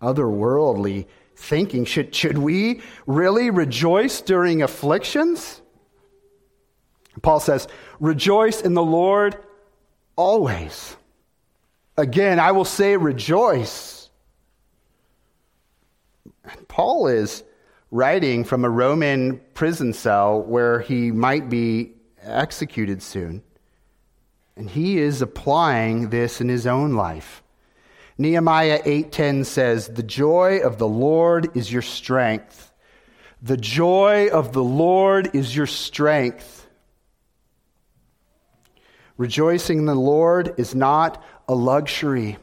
otherworldly 0.00 1.06
thinking. 1.34 1.84
Should, 1.84 2.14
should 2.14 2.38
we 2.38 2.80
really 3.08 3.50
rejoice 3.50 4.20
during 4.20 4.62
afflictions? 4.62 5.60
Paul 7.22 7.40
says, 7.40 7.66
Rejoice 7.98 8.60
in 8.60 8.74
the 8.74 8.84
Lord 8.84 9.36
always. 10.14 10.96
Again, 11.96 12.38
I 12.38 12.52
will 12.52 12.64
say, 12.64 12.96
Rejoice. 12.96 13.97
Paul 16.68 17.06
is 17.08 17.42
writing 17.90 18.44
from 18.44 18.64
a 18.64 18.70
Roman 18.70 19.40
prison 19.54 19.92
cell 19.92 20.42
where 20.42 20.80
he 20.80 21.10
might 21.10 21.48
be 21.48 21.94
executed 22.22 23.02
soon. 23.02 23.42
And 24.56 24.68
he 24.68 24.98
is 24.98 25.22
applying 25.22 26.10
this 26.10 26.40
in 26.40 26.48
his 26.48 26.66
own 26.66 26.94
life. 26.94 27.42
Nehemiah 28.18 28.82
8:10 28.84 29.44
says, 29.44 29.88
"The 29.88 30.02
joy 30.02 30.58
of 30.58 30.78
the 30.78 30.88
Lord 30.88 31.56
is 31.56 31.72
your 31.72 31.82
strength. 31.82 32.72
The 33.40 33.56
joy 33.56 34.28
of 34.28 34.52
the 34.52 34.64
Lord 34.64 35.30
is 35.34 35.54
your 35.54 35.66
strength." 35.66 36.66
Rejoicing 39.16 39.78
in 39.78 39.86
the 39.86 39.94
Lord 39.94 40.54
is 40.58 40.74
not 40.74 41.22
a 41.48 41.54
luxury. 41.54 42.38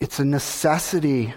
It's 0.00 0.20
a 0.20 0.24
necessity. 0.24 1.34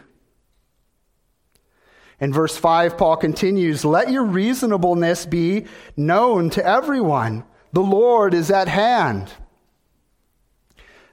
In 2.19 2.33
verse 2.33 2.57
5, 2.57 2.97
Paul 2.97 3.17
continues, 3.17 3.85
Let 3.85 4.11
your 4.11 4.25
reasonableness 4.25 5.25
be 5.25 5.65
known 5.95 6.49
to 6.51 6.65
everyone. 6.65 7.43
The 7.73 7.81
Lord 7.81 8.33
is 8.33 8.49
at 8.49 8.67
hand. 8.67 9.31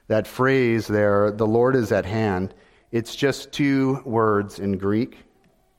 That 0.07 0.27
phrase 0.27 0.87
there, 0.87 1.31
the 1.31 1.47
Lord 1.47 1.75
is 1.75 1.91
at 1.91 2.05
hand, 2.05 2.53
it's 2.91 3.15
just 3.15 3.51
two 3.51 4.01
words 4.05 4.59
in 4.59 4.77
Greek. 4.77 5.17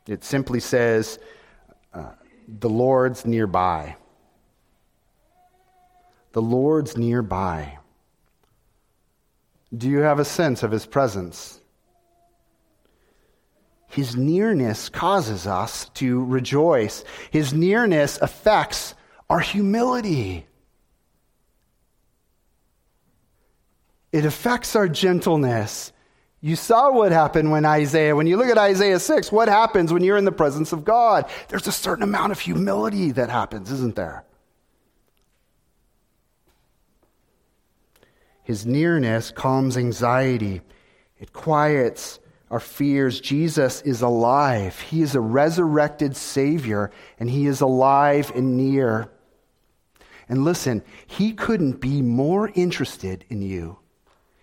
It 0.06 0.22
simply 0.22 0.60
says, 0.60 1.18
uh, 1.94 2.12
The 2.46 2.68
Lord's 2.68 3.24
nearby. 3.24 3.96
The 6.32 6.42
Lord's 6.42 6.96
nearby. 6.96 7.78
Do 9.76 9.88
you 9.88 9.98
have 9.98 10.20
a 10.20 10.24
sense 10.24 10.62
of 10.62 10.70
his 10.70 10.86
presence? 10.86 11.60
His 13.96 14.14
nearness 14.14 14.90
causes 14.90 15.46
us 15.46 15.88
to 15.94 16.22
rejoice. 16.22 17.02
His 17.30 17.54
nearness 17.54 18.18
affects 18.20 18.94
our 19.30 19.40
humility. 19.40 20.44
It 24.12 24.26
affects 24.26 24.76
our 24.76 24.86
gentleness. 24.86 25.94
You 26.42 26.56
saw 26.56 26.90
what 26.90 27.10
happened 27.10 27.50
when 27.50 27.64
Isaiah, 27.64 28.14
when 28.14 28.26
you 28.26 28.36
look 28.36 28.48
at 28.48 28.58
Isaiah 28.58 29.00
6, 29.00 29.32
what 29.32 29.48
happens 29.48 29.90
when 29.90 30.04
you're 30.04 30.18
in 30.18 30.26
the 30.26 30.30
presence 30.30 30.74
of 30.74 30.84
God? 30.84 31.24
There's 31.48 31.66
a 31.66 31.72
certain 31.72 32.02
amount 32.02 32.32
of 32.32 32.38
humility 32.38 33.12
that 33.12 33.30
happens, 33.30 33.70
isn't 33.72 33.96
there? 33.96 34.24
His 38.42 38.66
nearness 38.66 39.30
calms 39.30 39.78
anxiety, 39.78 40.60
it 41.18 41.32
quiets 41.32 42.18
our 42.50 42.60
fears. 42.60 43.20
Jesus 43.20 43.82
is 43.82 44.02
alive. 44.02 44.78
He 44.80 45.02
is 45.02 45.14
a 45.14 45.20
resurrected 45.20 46.16
Savior, 46.16 46.90
and 47.18 47.28
He 47.28 47.46
is 47.46 47.60
alive 47.60 48.32
and 48.34 48.56
near. 48.56 49.10
And 50.28 50.44
listen, 50.44 50.82
He 51.06 51.32
couldn't 51.32 51.80
be 51.80 52.02
more 52.02 52.50
interested 52.54 53.24
in 53.28 53.42
you. 53.42 53.78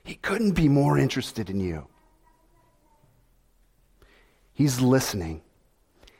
He 0.04 0.16
couldn't 0.16 0.52
be 0.52 0.68
more 0.68 0.98
interested 0.98 1.50
in 1.50 1.60
you. 1.60 1.88
He's 4.54 4.82
listening. 4.82 5.42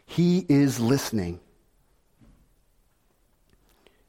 He 0.06 0.46
is 0.50 0.80
listening. 0.80 1.40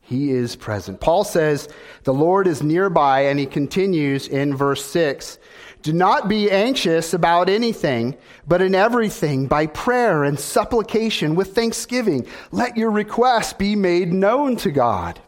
He 0.05 0.31
is 0.31 0.55
present. 0.55 1.01
Paul 1.01 1.25
says, 1.25 1.67
The 2.05 2.12
Lord 2.12 2.47
is 2.47 2.62
nearby, 2.62 3.23
and 3.23 3.38
he 3.38 3.47
continues 3.47 4.29
in 4.29 4.55
verse 4.55 4.85
6 4.85 5.38
Do 5.81 5.95
not 5.95 6.29
be 6.29 6.51
anxious 6.51 7.14
about 7.14 7.49
anything, 7.49 8.17
but 8.47 8.61
in 8.61 8.75
everything, 8.75 9.47
by 9.47 9.67
prayer 9.67 10.23
and 10.23 10.38
supplication 10.38 11.35
with 11.35 11.55
thanksgiving, 11.55 12.27
let 12.53 12.77
your 12.77 12.90
requests 12.90 13.55
be 13.55 13.75
made 13.77 14.12
known 14.12 14.57
to 14.57 14.71
God. 14.71 15.19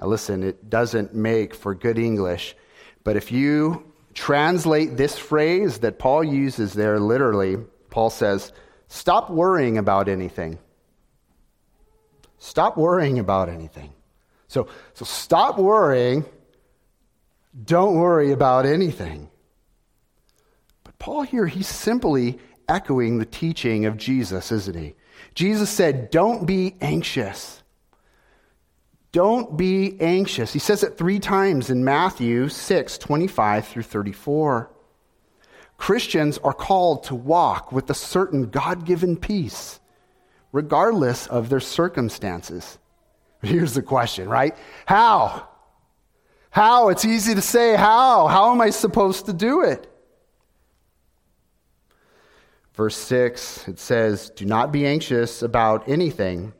Now, 0.00 0.08
listen, 0.08 0.42
it 0.42 0.68
doesn't 0.68 1.14
make 1.14 1.54
for 1.54 1.72
good 1.72 1.98
English, 1.98 2.56
but 3.04 3.16
if 3.16 3.30
you 3.30 3.92
translate 4.12 4.96
this 4.96 5.16
phrase 5.16 5.78
that 5.78 6.00
Paul 6.00 6.24
uses 6.24 6.72
there 6.72 6.98
literally, 6.98 7.58
Paul 7.90 8.10
says, 8.10 8.52
Stop 8.88 9.30
worrying 9.30 9.78
about 9.78 10.08
anything. 10.08 10.58
Stop 12.38 12.76
worrying 12.76 13.18
about 13.18 13.48
anything. 13.48 13.92
So, 14.48 14.68
so 14.94 15.04
stop 15.04 15.58
worrying. 15.58 16.24
Don't 17.64 17.96
worry 17.96 18.32
about 18.32 18.66
anything. 18.66 19.30
But 20.84 20.98
Paul 20.98 21.22
here, 21.22 21.46
he's 21.46 21.66
simply 21.66 22.38
echoing 22.68 23.18
the 23.18 23.26
teaching 23.26 23.86
of 23.86 23.96
Jesus, 23.96 24.52
isn't 24.52 24.76
he? 24.76 24.94
Jesus 25.34 25.70
said, 25.70 26.10
Don't 26.10 26.46
be 26.46 26.76
anxious. 26.80 27.62
Don't 29.12 29.56
be 29.56 29.98
anxious. 30.00 30.52
He 30.52 30.58
says 30.58 30.82
it 30.82 30.98
three 30.98 31.18
times 31.18 31.70
in 31.70 31.84
Matthew 31.84 32.48
6 32.48 32.98
25 32.98 33.66
through 33.66 33.82
34. 33.82 34.70
Christians 35.78 36.38
are 36.38 36.52
called 36.52 37.04
to 37.04 37.14
walk 37.14 37.72
with 37.72 37.88
a 37.88 37.94
certain 37.94 38.50
God 38.50 38.84
given 38.84 39.16
peace 39.16 39.80
regardless 40.56 41.26
of 41.26 41.50
their 41.50 41.60
circumstances. 41.60 42.78
Here's 43.42 43.74
the 43.74 43.82
question, 43.82 44.26
right? 44.26 44.56
How? 44.86 45.50
How? 46.48 46.88
It's 46.88 47.04
easy 47.04 47.34
to 47.34 47.42
say 47.42 47.76
how. 47.76 48.26
How 48.26 48.52
am 48.52 48.62
I 48.62 48.70
supposed 48.70 49.26
to 49.26 49.34
do 49.34 49.60
it? 49.64 49.86
Verse 52.72 52.96
6, 52.96 53.68
it 53.68 53.78
says, 53.78 54.30
Do 54.30 54.46
not 54.46 54.72
be 54.72 54.86
anxious 54.86 55.42
about 55.42 55.86
anything, 55.90 56.54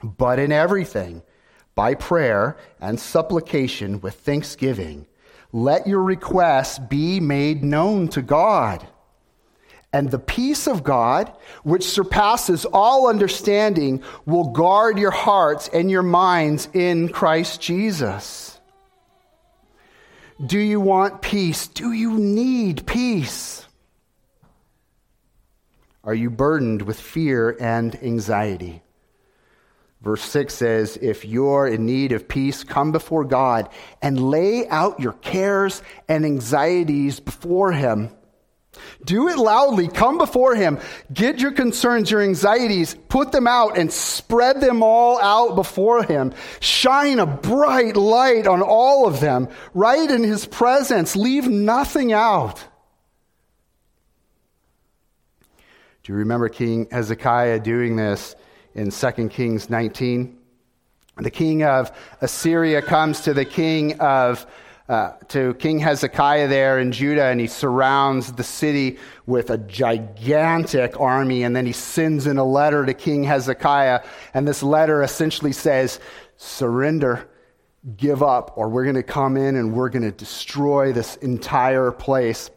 but 0.00 0.38
in 0.38 0.52
everything, 0.52 1.20
by 1.74 1.94
prayer 1.94 2.56
and 2.80 3.00
supplication 3.00 4.00
with 4.00 4.14
thanksgiving, 4.14 5.08
let 5.50 5.88
your 5.88 6.02
requests 6.02 6.78
be 6.78 7.18
made 7.18 7.64
known 7.64 8.06
to 8.08 8.22
God. 8.22 8.86
And 9.94 10.10
the 10.10 10.18
peace 10.18 10.66
of 10.66 10.82
God, 10.82 11.32
which 11.62 11.84
surpasses 11.84 12.64
all 12.64 13.08
understanding, 13.08 14.02
will 14.26 14.50
guard 14.50 14.98
your 14.98 15.12
hearts 15.12 15.70
and 15.72 15.88
your 15.88 16.02
minds 16.02 16.68
in 16.72 17.10
Christ 17.10 17.60
Jesus. 17.60 18.58
Do 20.44 20.58
you 20.58 20.80
want 20.80 21.22
peace? 21.22 21.68
Do 21.68 21.92
you 21.92 22.18
need 22.18 22.88
peace? 22.88 23.64
Are 26.02 26.12
you 26.12 26.28
burdened 26.28 26.82
with 26.82 26.98
fear 26.98 27.56
and 27.60 27.94
anxiety? 28.02 28.82
Verse 30.02 30.22
6 30.22 30.52
says, 30.52 30.98
If 31.00 31.24
you're 31.24 31.68
in 31.68 31.86
need 31.86 32.10
of 32.10 32.26
peace, 32.26 32.64
come 32.64 32.90
before 32.90 33.24
God 33.24 33.68
and 34.02 34.20
lay 34.20 34.66
out 34.66 34.98
your 34.98 35.12
cares 35.12 35.82
and 36.08 36.26
anxieties 36.26 37.20
before 37.20 37.70
Him. 37.70 38.10
Do 39.04 39.28
it 39.28 39.38
loudly. 39.38 39.88
Come 39.88 40.18
before 40.18 40.54
Him. 40.54 40.78
Get 41.12 41.40
your 41.40 41.52
concerns, 41.52 42.10
your 42.10 42.22
anxieties, 42.22 42.96
put 43.08 43.32
them 43.32 43.46
out 43.46 43.78
and 43.78 43.92
spread 43.92 44.60
them 44.60 44.82
all 44.82 45.20
out 45.20 45.54
before 45.54 46.02
Him. 46.02 46.32
Shine 46.60 47.18
a 47.18 47.26
bright 47.26 47.96
light 47.96 48.46
on 48.46 48.62
all 48.62 49.06
of 49.06 49.20
them, 49.20 49.48
right 49.74 50.10
in 50.10 50.22
His 50.22 50.46
presence. 50.46 51.16
Leave 51.16 51.48
nothing 51.48 52.12
out. 52.12 52.64
Do 56.02 56.12
you 56.12 56.18
remember 56.18 56.50
King 56.50 56.86
Hezekiah 56.90 57.60
doing 57.60 57.96
this 57.96 58.36
in 58.74 58.90
2 58.90 59.28
Kings 59.30 59.70
19? 59.70 60.38
The 61.16 61.30
king 61.30 61.62
of 61.62 61.96
Assyria 62.20 62.82
comes 62.82 63.20
to 63.22 63.32
the 63.34 63.44
king 63.44 64.00
of 64.00 64.46
uh, 64.88 65.12
to 65.28 65.54
King 65.54 65.78
Hezekiah 65.78 66.48
there 66.48 66.78
in 66.78 66.92
Judah, 66.92 67.26
and 67.26 67.40
he 67.40 67.46
surrounds 67.46 68.32
the 68.32 68.44
city 68.44 68.98
with 69.26 69.50
a 69.50 69.58
gigantic 69.58 71.00
army. 71.00 71.42
And 71.42 71.56
then 71.56 71.64
he 71.66 71.72
sends 71.72 72.26
in 72.26 72.36
a 72.36 72.44
letter 72.44 72.84
to 72.84 72.92
King 72.92 73.24
Hezekiah, 73.24 74.00
and 74.34 74.46
this 74.46 74.62
letter 74.62 75.02
essentially 75.02 75.52
says, 75.52 76.00
Surrender, 76.36 77.28
give 77.96 78.22
up, 78.22 78.52
or 78.56 78.68
we're 78.68 78.84
going 78.84 78.96
to 78.96 79.02
come 79.02 79.36
in 79.36 79.56
and 79.56 79.72
we're 79.72 79.88
going 79.88 80.02
to 80.02 80.12
destroy 80.12 80.92
this 80.92 81.16
entire 81.16 81.90
place. 81.90 82.50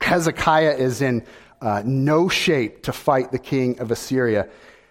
Hezekiah 0.00 0.76
is 0.76 1.02
in 1.02 1.24
uh, 1.60 1.82
no 1.84 2.28
shape 2.28 2.82
to 2.82 2.92
fight 2.92 3.32
the 3.32 3.38
king 3.38 3.78
of 3.80 3.90
Assyria. 3.90 4.48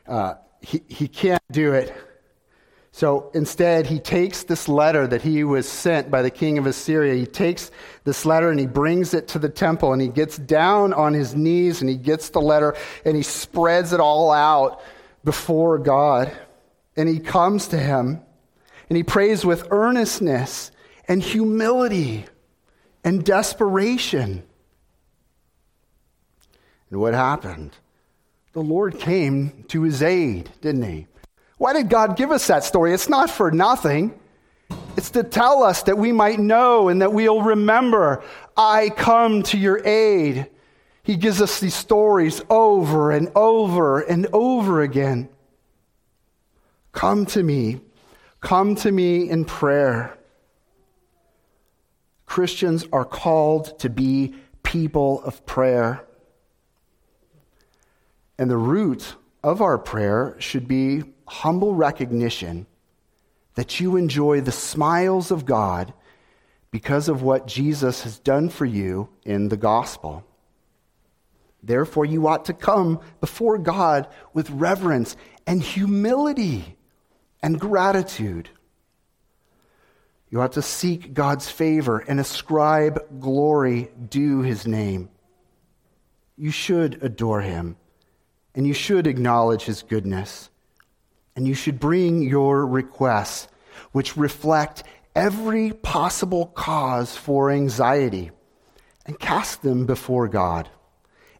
Uh, 0.07 0.35
he, 0.61 0.81
he 0.87 1.07
can't 1.07 1.41
do 1.51 1.73
it. 1.73 1.93
So 2.95 3.29
instead, 3.33 3.87
he 3.87 3.99
takes 3.99 4.43
this 4.43 4.69
letter 4.69 5.05
that 5.05 5.21
he 5.21 5.43
was 5.43 5.67
sent 5.67 6.09
by 6.09 6.21
the 6.21 6.29
king 6.29 6.57
of 6.57 6.65
Assyria. 6.65 7.13
He 7.15 7.25
takes 7.25 7.69
this 8.05 8.25
letter 8.25 8.49
and 8.49 8.57
he 8.57 8.67
brings 8.67 9.13
it 9.13 9.27
to 9.29 9.39
the 9.39 9.49
temple 9.49 9.91
and 9.91 10.01
he 10.01 10.07
gets 10.07 10.37
down 10.37 10.93
on 10.93 11.13
his 11.13 11.35
knees 11.35 11.81
and 11.81 11.89
he 11.89 11.97
gets 11.97 12.29
the 12.29 12.39
letter 12.39 12.73
and 13.03 13.17
he 13.17 13.21
spreads 13.21 13.91
it 13.91 13.99
all 13.99 14.31
out 14.31 14.81
before 15.25 15.77
God. 15.77 16.31
And 16.95 17.09
he 17.09 17.19
comes 17.19 17.67
to 17.67 17.77
him 17.77 18.21
and 18.89 18.95
he 18.95 19.03
prays 19.03 19.43
with 19.43 19.67
earnestness 19.71 20.71
and 21.05 21.21
humility 21.21 22.23
and 23.03 23.25
desperation. 23.25 24.41
And 26.89 27.01
what 27.01 27.13
happened? 27.13 27.75
The 28.53 28.61
Lord 28.61 29.01
came 29.01 29.65
to 29.67 29.81
his 29.81 30.01
aid, 30.01 30.49
didn't 30.61 30.83
he? 30.83 31.07
Why 31.57 31.73
did 31.73 31.89
God 31.89 32.17
give 32.17 32.31
us 32.31 32.47
that 32.47 32.63
story? 32.63 32.93
It's 32.93 33.09
not 33.09 33.29
for 33.29 33.51
nothing. 33.51 34.19
It's 34.97 35.09
to 35.11 35.23
tell 35.23 35.63
us 35.63 35.83
that 35.83 35.97
we 35.97 36.11
might 36.11 36.39
know 36.39 36.89
and 36.89 37.01
that 37.01 37.13
we'll 37.13 37.41
remember, 37.41 38.23
I 38.57 38.89
come 38.89 39.43
to 39.43 39.57
your 39.57 39.85
aid. 39.85 40.49
He 41.03 41.15
gives 41.15 41.41
us 41.41 41.59
these 41.59 41.75
stories 41.75 42.41
over 42.49 43.11
and 43.11 43.31
over 43.35 44.01
and 44.01 44.27
over 44.33 44.81
again. 44.81 45.29
Come 46.91 47.25
to 47.27 47.43
me. 47.43 47.81
Come 48.41 48.75
to 48.75 48.91
me 48.91 49.29
in 49.29 49.45
prayer. 49.45 50.17
Christians 52.25 52.85
are 52.91 53.05
called 53.05 53.79
to 53.79 53.89
be 53.89 54.35
people 54.63 55.21
of 55.23 55.45
prayer. 55.45 56.05
And 58.37 58.49
the 58.49 58.57
root 58.57 59.15
of 59.43 59.61
our 59.61 59.77
prayer 59.77 60.35
should 60.39 60.67
be 60.67 61.03
humble 61.25 61.73
recognition 61.73 62.65
that 63.55 63.79
you 63.79 63.95
enjoy 63.95 64.41
the 64.41 64.51
smiles 64.51 65.31
of 65.31 65.45
God 65.45 65.93
because 66.71 67.07
of 67.07 67.21
what 67.21 67.47
Jesus 67.47 68.03
has 68.03 68.19
done 68.19 68.49
for 68.49 68.65
you 68.65 69.09
in 69.23 69.49
the 69.49 69.57
gospel. 69.57 70.25
Therefore, 71.63 72.05
you 72.05 72.27
ought 72.27 72.45
to 72.45 72.53
come 72.53 72.99
before 73.21 73.57
God 73.57 74.07
with 74.33 74.49
reverence 74.51 75.15
and 75.47 75.61
humility 75.61 76.75
and 77.41 77.59
gratitude. 77.59 78.49
You 80.29 80.41
ought 80.41 80.53
to 80.53 80.61
seek 80.61 81.13
God's 81.13 81.49
favor 81.49 81.99
and 81.99 82.19
ascribe 82.19 83.19
glory 83.19 83.89
due 84.09 84.41
his 84.41 84.67
name. 84.67 85.09
You 86.37 86.51
should 86.51 87.01
adore 87.01 87.41
him, 87.41 87.77
and 88.53 88.67
you 88.67 88.73
should 88.73 89.07
acknowledge 89.07 89.63
his 89.63 89.81
goodness. 89.81 90.49
And 91.35 91.47
you 91.47 91.53
should 91.53 91.79
bring 91.79 92.21
your 92.21 92.65
requests, 92.65 93.47
which 93.91 94.15
reflect 94.15 94.83
every 95.15 95.71
possible 95.71 96.47
cause 96.47 97.15
for 97.15 97.51
anxiety, 97.51 98.31
and 99.05 99.19
cast 99.19 99.61
them 99.61 99.85
before 99.85 100.27
God 100.27 100.69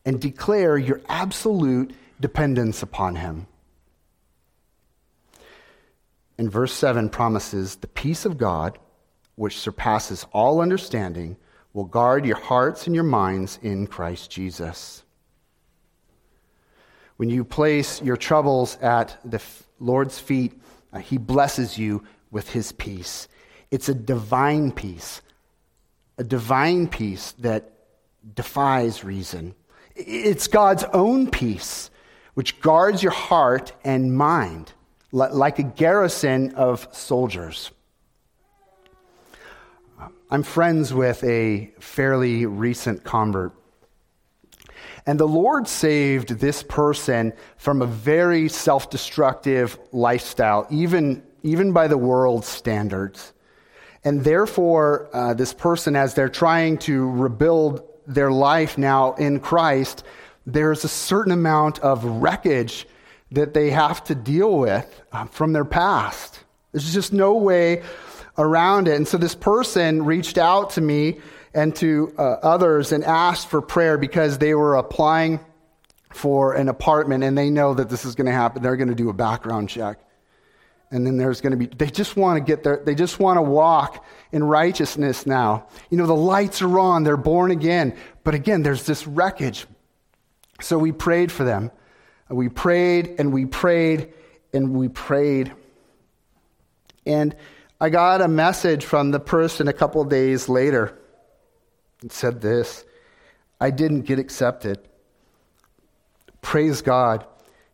and 0.06 0.22
declare 0.22 0.78
your 0.78 1.02
absolute 1.10 1.94
dependence 2.20 2.84
upon 2.84 3.16
Him. 3.16 3.48
And 6.38 6.52
verse 6.52 6.74
7 6.74 7.10
promises 7.10 7.78
the 7.78 7.88
peace 7.88 8.26
of 8.26 8.38
God, 8.38 8.78
which 9.36 9.58
surpasses 9.58 10.26
all 10.32 10.62
understanding, 10.62 11.38
will 11.74 11.86
guard 11.86 12.26
your 12.26 12.38
hearts 12.38 12.86
and 12.86 12.96
your 12.96 13.04
minds 13.04 13.60
in 13.62 13.88
Christ 13.88 14.30
Jesus. 14.30 15.04
When 17.18 17.30
you 17.30 17.44
place 17.44 18.02
your 18.02 18.18
troubles 18.18 18.78
at 18.82 19.18
the 19.24 19.42
Lord's 19.86 20.20
feet, 20.20 20.60
uh, 20.92 21.00
He 21.00 21.18
blesses 21.18 21.78
you 21.78 22.04
with 22.32 22.50
His 22.50 22.72
peace. 22.72 23.28
It's 23.72 23.90
a 23.90 23.94
divine 23.94 24.72
peace, 24.72 25.22
a 26.18 26.24
divine 26.24 26.88
peace 26.88 27.34
that 27.40 27.72
defies 28.34 29.04
reason. 29.04 29.56
It's 29.96 30.48
God's 30.48 30.84
own 30.86 31.30
peace, 31.30 31.90
which 32.34 32.60
guards 32.60 33.04
your 33.04 33.14
heart 33.14 33.74
and 33.84 34.16
mind 34.16 34.74
like 35.12 35.60
a 35.60 35.64
garrison 35.64 36.54
of 36.56 36.88
soldiers. 36.92 37.72
I'm 40.30 40.44
friends 40.44 40.94
with 40.94 41.24
a 41.24 41.72
fairly 41.80 42.46
recent 42.46 43.04
convert. 43.04 43.54
And 45.06 45.20
the 45.20 45.28
Lord 45.28 45.68
saved 45.68 46.30
this 46.30 46.64
person 46.64 47.34
from 47.58 47.82
a 47.82 47.86
very 47.86 48.50
self 48.50 48.90
destructive 48.90 49.78
lifestyle, 49.92 50.66
even, 50.72 51.24
even 51.44 51.74
by 51.74 51.88
the 51.88 51.98
world's 51.98 52.48
standards. 52.48 53.34
And 54.04 54.24
therefore, 54.24 55.10
uh, 55.14 55.34
this 55.34 55.54
person, 55.54 55.96
as 55.96 56.14
they're 56.14 56.30
trying 56.30 56.78
to 56.80 57.10
rebuild 57.10 57.84
their 58.08 58.32
life 58.32 58.78
now 58.78 59.14
in 59.14 59.40
Christ, 59.40 60.04
there's 60.46 60.84
a 60.84 60.90
certain 60.90 61.32
amount 61.32 61.80
of 61.80 62.04
wreckage 62.04 62.88
that 63.32 63.54
they 63.54 63.72
have 63.72 64.04
to 64.06 64.16
deal 64.16 64.58
with 64.60 65.02
uh, 65.12 65.26
from 65.26 65.54
their 65.54 65.66
past. 65.66 66.40
There's 66.72 66.94
just 66.94 67.14
no 67.14 67.36
way 67.36 67.84
around 68.38 68.88
it. 68.88 68.96
And 68.96 69.08
so 69.08 69.18
this 69.18 69.36
person 69.36 70.06
reached 70.06 70.38
out 70.38 70.72
to 70.72 70.82
me 70.82 71.20
and 71.56 71.74
to 71.78 72.14
uh, 72.18 72.22
others 72.44 72.92
and 72.92 73.04
asked 73.04 73.48
for 73.48 73.62
prayer 73.62 73.98
because 73.98 74.38
they 74.38 74.54
were 74.54 74.76
applying 74.76 75.40
for 76.12 76.54
an 76.54 76.68
apartment 76.68 77.24
and 77.24 77.38
they 77.38 77.50
know 77.50 77.74
that 77.74 77.90
this 77.90 78.04
is 78.04 78.14
going 78.14 78.28
to 78.28 78.34
happen. 78.34 78.62
They're 78.62 78.76
going 78.76 78.90
to 78.90 78.96
do 78.96 79.10
a 79.10 79.14
background 79.14 79.70
check. 79.70 80.00
And 80.92 81.08
then 81.08 81.18
there's 81.18 81.42
going 81.42 81.52
to 81.52 81.58
be, 81.58 81.66
they 81.66 81.90
just 81.90 82.18
want 82.18 82.38
to 82.38 82.44
get 82.44 82.64
there, 82.64 82.82
they 82.86 82.94
just 82.94 83.20
want 83.20 83.38
to 83.38 83.42
walk 83.42 84.06
in 84.34 84.44
righteousness 84.44 85.26
now. 85.26 85.68
You 85.90 85.98
know, 85.98 86.06
the 86.06 86.16
lights 86.16 86.62
are 86.62 86.80
on, 86.80 87.04
they're 87.04 87.18
born 87.18 87.52
again. 87.52 87.98
But 88.24 88.36
again, 88.36 88.62
there's 88.62 88.84
this 88.84 89.08
wreckage. 89.08 89.66
So 90.62 90.78
we 90.78 90.92
prayed 90.92 91.32
for 91.32 91.46
them. 91.46 91.72
We 92.30 92.50
prayed 92.50 93.16
and 93.18 93.32
we 93.34 93.46
prayed 93.46 94.14
and 94.54 94.74
we 94.74 94.90
prayed. 94.90 95.54
And 97.06 97.36
I 97.80 97.90
got 97.90 98.22
a 98.22 98.28
message 98.28 98.84
from 98.84 99.12
the 99.12 99.20
person 99.20 99.68
a 99.70 99.74
couple 99.74 100.04
days 100.04 100.50
later. 100.50 100.98
It 102.06 102.14
said 102.14 102.40
this 102.40 102.86
I 103.60 103.72
didn't 103.72 104.02
get 104.02 104.20
accepted. 104.20 104.80
Praise 106.42 106.84
God, 106.84 107.26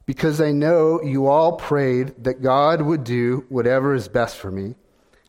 because 0.06 0.40
I 0.40 0.54
know 0.54 1.02
you 1.04 1.28
all 1.28 1.58
prayed 1.58 2.24
that 2.24 2.42
God 2.42 2.82
would 2.82 3.04
do 3.04 3.46
whatever 3.50 3.94
is 3.94 4.08
best 4.08 4.38
for 4.38 4.50
me, 4.50 4.76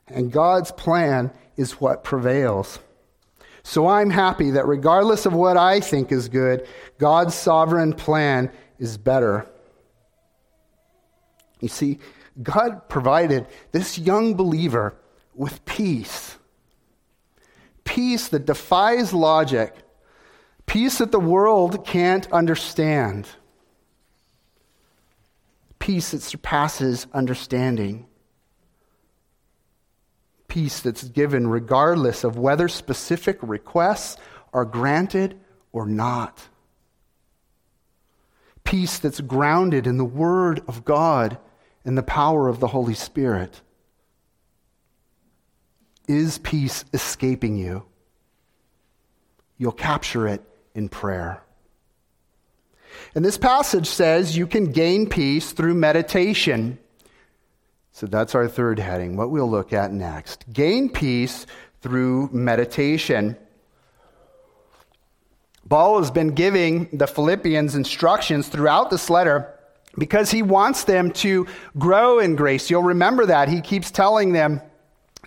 and 0.06 0.30
God's 0.30 0.70
plan 0.70 1.32
is 1.56 1.80
what 1.80 2.04
prevails. 2.04 2.78
So 3.64 3.88
I'm 3.88 4.10
happy 4.10 4.52
that 4.52 4.66
regardless 4.66 5.26
of 5.26 5.32
what 5.32 5.56
I 5.56 5.80
think 5.80 6.12
is 6.12 6.28
good, 6.28 6.66
God's 6.98 7.34
sovereign 7.34 7.92
plan 7.92 8.52
is 8.78 8.98
better. 8.98 9.46
You 11.60 11.68
see, 11.68 11.98
God 12.40 12.88
provided 12.88 13.46
this 13.72 13.98
young 13.98 14.34
believer 14.34 14.94
with 15.34 15.64
peace 15.64 16.36
peace 17.84 18.28
that 18.28 18.46
defies 18.46 19.12
logic, 19.12 19.74
peace 20.66 20.98
that 20.98 21.12
the 21.12 21.20
world 21.20 21.84
can't 21.84 22.30
understand, 22.32 23.28
peace 25.78 26.12
that 26.12 26.22
surpasses 26.22 27.06
understanding, 27.12 28.06
peace 30.48 30.80
that's 30.80 31.04
given 31.04 31.46
regardless 31.46 32.24
of 32.24 32.36
whether 32.36 32.68
specific 32.68 33.38
requests 33.40 34.16
are 34.52 34.64
granted 34.64 35.38
or 35.72 35.86
not. 35.86 36.48
Peace 38.64 38.98
that's 38.98 39.20
grounded 39.20 39.86
in 39.86 39.96
the 39.96 40.04
Word 40.04 40.62
of 40.68 40.84
God 40.84 41.38
and 41.84 41.98
the 41.98 42.02
power 42.02 42.48
of 42.48 42.60
the 42.60 42.68
Holy 42.68 42.94
Spirit. 42.94 43.60
Is 46.08 46.38
peace 46.38 46.84
escaping 46.92 47.56
you? 47.56 47.84
You'll 49.58 49.72
capture 49.72 50.26
it 50.26 50.42
in 50.74 50.88
prayer. 50.88 51.42
And 53.14 53.24
this 53.24 53.38
passage 53.38 53.86
says 53.86 54.36
you 54.36 54.46
can 54.46 54.72
gain 54.72 55.08
peace 55.08 55.52
through 55.52 55.74
meditation. 55.74 56.78
So 57.92 58.06
that's 58.06 58.34
our 58.34 58.48
third 58.48 58.78
heading, 58.78 59.16
what 59.16 59.30
we'll 59.30 59.50
look 59.50 59.72
at 59.72 59.92
next. 59.92 60.44
Gain 60.52 60.88
peace 60.90 61.46
through 61.82 62.30
meditation. 62.32 63.36
Paul 65.68 65.98
has 65.98 66.10
been 66.10 66.34
giving 66.34 66.88
the 66.92 67.06
Philippians 67.06 67.74
instructions 67.74 68.48
throughout 68.48 68.90
this 68.90 69.08
letter 69.08 69.52
because 69.96 70.30
he 70.30 70.42
wants 70.42 70.84
them 70.84 71.10
to 71.12 71.46
grow 71.78 72.18
in 72.18 72.34
grace. 72.34 72.70
You'll 72.70 72.82
remember 72.82 73.26
that. 73.26 73.48
He 73.48 73.60
keeps 73.60 73.90
telling 73.90 74.32
them 74.32 74.60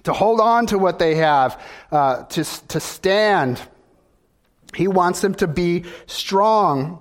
to 0.06 0.14
hold 0.14 0.40
on 0.40 0.66
to 0.68 0.80
what 0.80 0.98
they 0.98 1.16
have, 1.16 1.62
uh, 1.92 2.24
to, 2.24 2.44
to 2.68 2.80
stand. 2.80 3.62
He 4.74 4.88
wants 4.88 5.22
them 5.22 5.36
to 5.36 5.48
be 5.48 5.86
strong. 6.08 7.00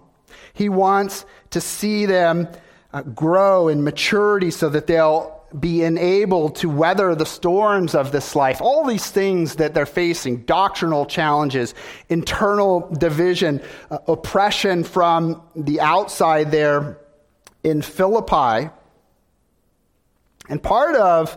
He 0.52 0.68
wants 0.68 1.24
to 1.50 1.60
see 1.60 2.06
them 2.06 2.48
uh, 2.92 3.02
grow 3.02 3.68
in 3.68 3.84
maturity 3.84 4.50
so 4.50 4.68
that 4.68 4.86
they'll 4.86 5.34
be 5.58 5.82
enabled 5.82 6.56
to 6.56 6.68
weather 6.68 7.14
the 7.14 7.26
storms 7.26 7.94
of 7.94 8.10
this 8.10 8.34
life. 8.34 8.60
All 8.60 8.84
these 8.84 9.08
things 9.10 9.56
that 9.56 9.72
they're 9.72 9.86
facing 9.86 10.38
doctrinal 10.38 11.06
challenges, 11.06 11.74
internal 12.08 12.88
division, 12.98 13.62
uh, 13.90 13.98
oppression 14.08 14.82
from 14.82 15.42
the 15.54 15.80
outside 15.80 16.50
there 16.50 16.98
in 17.62 17.82
Philippi. 17.82 18.70
And 20.48 20.62
part 20.62 20.96
of 20.96 21.36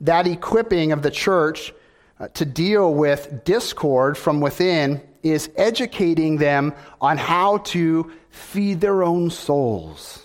that 0.00 0.26
equipping 0.26 0.92
of 0.92 1.02
the 1.02 1.10
church 1.10 1.72
uh, 2.18 2.28
to 2.28 2.44
deal 2.44 2.94
with 2.94 3.44
discord 3.44 4.16
from 4.16 4.40
within 4.40 5.00
is 5.22 5.50
educating 5.56 6.36
them 6.36 6.72
on 7.00 7.18
how 7.18 7.58
to 7.58 8.10
feed 8.30 8.80
their 8.80 9.02
own 9.02 9.30
souls. 9.30 10.22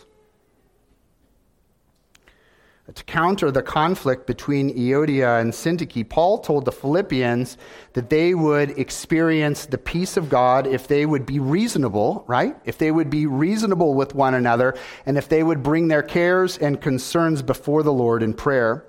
To 2.93 3.03
counter 3.05 3.51
the 3.51 3.61
conflict 3.61 4.27
between 4.27 4.75
Euodia 4.75 5.39
and 5.39 5.53
Syntyche, 5.53 6.09
Paul 6.09 6.39
told 6.39 6.65
the 6.65 6.73
Philippians 6.73 7.57
that 7.93 8.09
they 8.09 8.33
would 8.33 8.77
experience 8.77 9.65
the 9.65 9.77
peace 9.77 10.17
of 10.17 10.27
God 10.27 10.67
if 10.67 10.89
they 10.89 11.05
would 11.05 11.25
be 11.25 11.39
reasonable, 11.39 12.25
right? 12.27 12.57
If 12.65 12.79
they 12.79 12.91
would 12.91 13.09
be 13.09 13.27
reasonable 13.27 13.93
with 13.93 14.13
one 14.13 14.33
another, 14.33 14.75
and 15.05 15.17
if 15.17 15.29
they 15.29 15.41
would 15.41 15.63
bring 15.63 15.87
their 15.87 16.03
cares 16.03 16.57
and 16.57 16.81
concerns 16.81 17.41
before 17.41 17.81
the 17.81 17.93
Lord 17.93 18.23
in 18.23 18.33
prayer. 18.33 18.85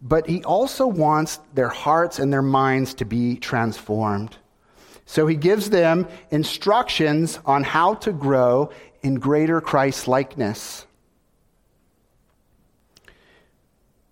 But 0.00 0.26
he 0.28 0.44
also 0.44 0.86
wants 0.86 1.40
their 1.54 1.68
hearts 1.68 2.18
and 2.18 2.32
their 2.32 2.42
minds 2.42 2.94
to 2.94 3.04
be 3.04 3.36
transformed. 3.36 4.36
So 5.06 5.26
he 5.26 5.36
gives 5.36 5.70
them 5.70 6.06
instructions 6.30 7.38
on 7.46 7.64
how 7.64 7.94
to 7.94 8.12
grow 8.12 8.70
in 9.02 9.16
greater 9.16 9.60
Christ 9.60 10.06
likeness. 10.06 10.86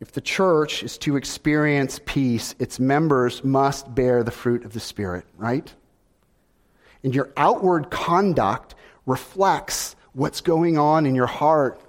If 0.01 0.13
the 0.13 0.21
church 0.21 0.83
is 0.83 0.99
to 0.99 1.17
experience 1.17 2.01
peace, 2.05 2.55
its 2.59 2.79
members 2.79 3.43
must 3.45 3.95
bear 3.95 4.23
the 4.23 4.31
fruit 4.31 4.65
of 4.65 4.73
the 4.73 4.81
Spirit, 4.81 5.25
right? 5.37 5.73
And 7.03 7.15
your 7.15 7.31
outward 7.37 7.91
conduct 7.91 8.75
reflects 9.07 9.97
what's 10.13 10.41
going 10.41 10.77
on 10.77 11.07
in 11.07 11.15
your 11.15 11.27
heart. 11.27 11.81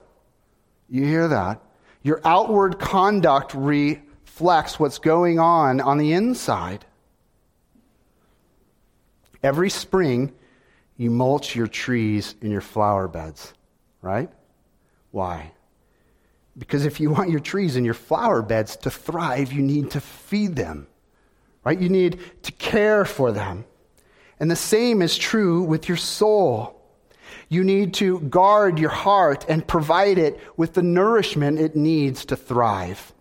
You 0.89 1.05
hear 1.05 1.27
that? 1.27 1.61
Your 2.07 2.21
outward 2.23 2.79
conduct 2.79 3.53
reflects 3.53 4.79
what's 4.79 4.97
going 4.97 5.39
on 5.39 5.81
on 5.81 5.97
the 5.97 6.13
inside. 6.13 6.85
Every 9.43 9.69
spring, 9.69 10.33
you 10.95 11.11
mulch 11.11 11.53
your 11.53 11.67
trees 11.67 12.33
and 12.41 12.49
your 12.49 12.61
flower 12.61 13.09
beds, 13.09 13.51
right? 14.01 14.29
Why? 15.11 15.51
Because 16.57 16.85
if 16.85 17.01
you 17.01 17.09
want 17.09 17.29
your 17.29 17.41
trees 17.41 17.75
and 17.75 17.85
your 17.85 17.93
flower 17.93 18.41
beds 18.41 18.77
to 18.77 18.89
thrive, 18.89 19.51
you 19.51 19.61
need 19.61 19.91
to 19.91 19.99
feed 19.99 20.55
them, 20.55 20.87
right? 21.65 21.77
You 21.77 21.89
need 21.89 22.21
to 22.43 22.53
care 22.53 23.03
for 23.03 23.33
them. 23.33 23.65
And 24.39 24.49
the 24.49 24.55
same 24.55 25.01
is 25.01 25.17
true 25.17 25.61
with 25.61 25.89
your 25.89 25.97
soul. 25.97 26.76
You 27.49 27.63
need 27.63 27.93
to 27.95 28.19
guard 28.19 28.77
your 28.77 28.89
heart 28.89 29.45
and 29.47 29.65
provide 29.65 30.17
it 30.17 30.39
with 30.57 30.73
the 30.73 30.81
nourishment 30.81 31.59
it 31.59 31.75
needs 31.75 32.25
to 32.25 32.35
thrive. 32.35 33.13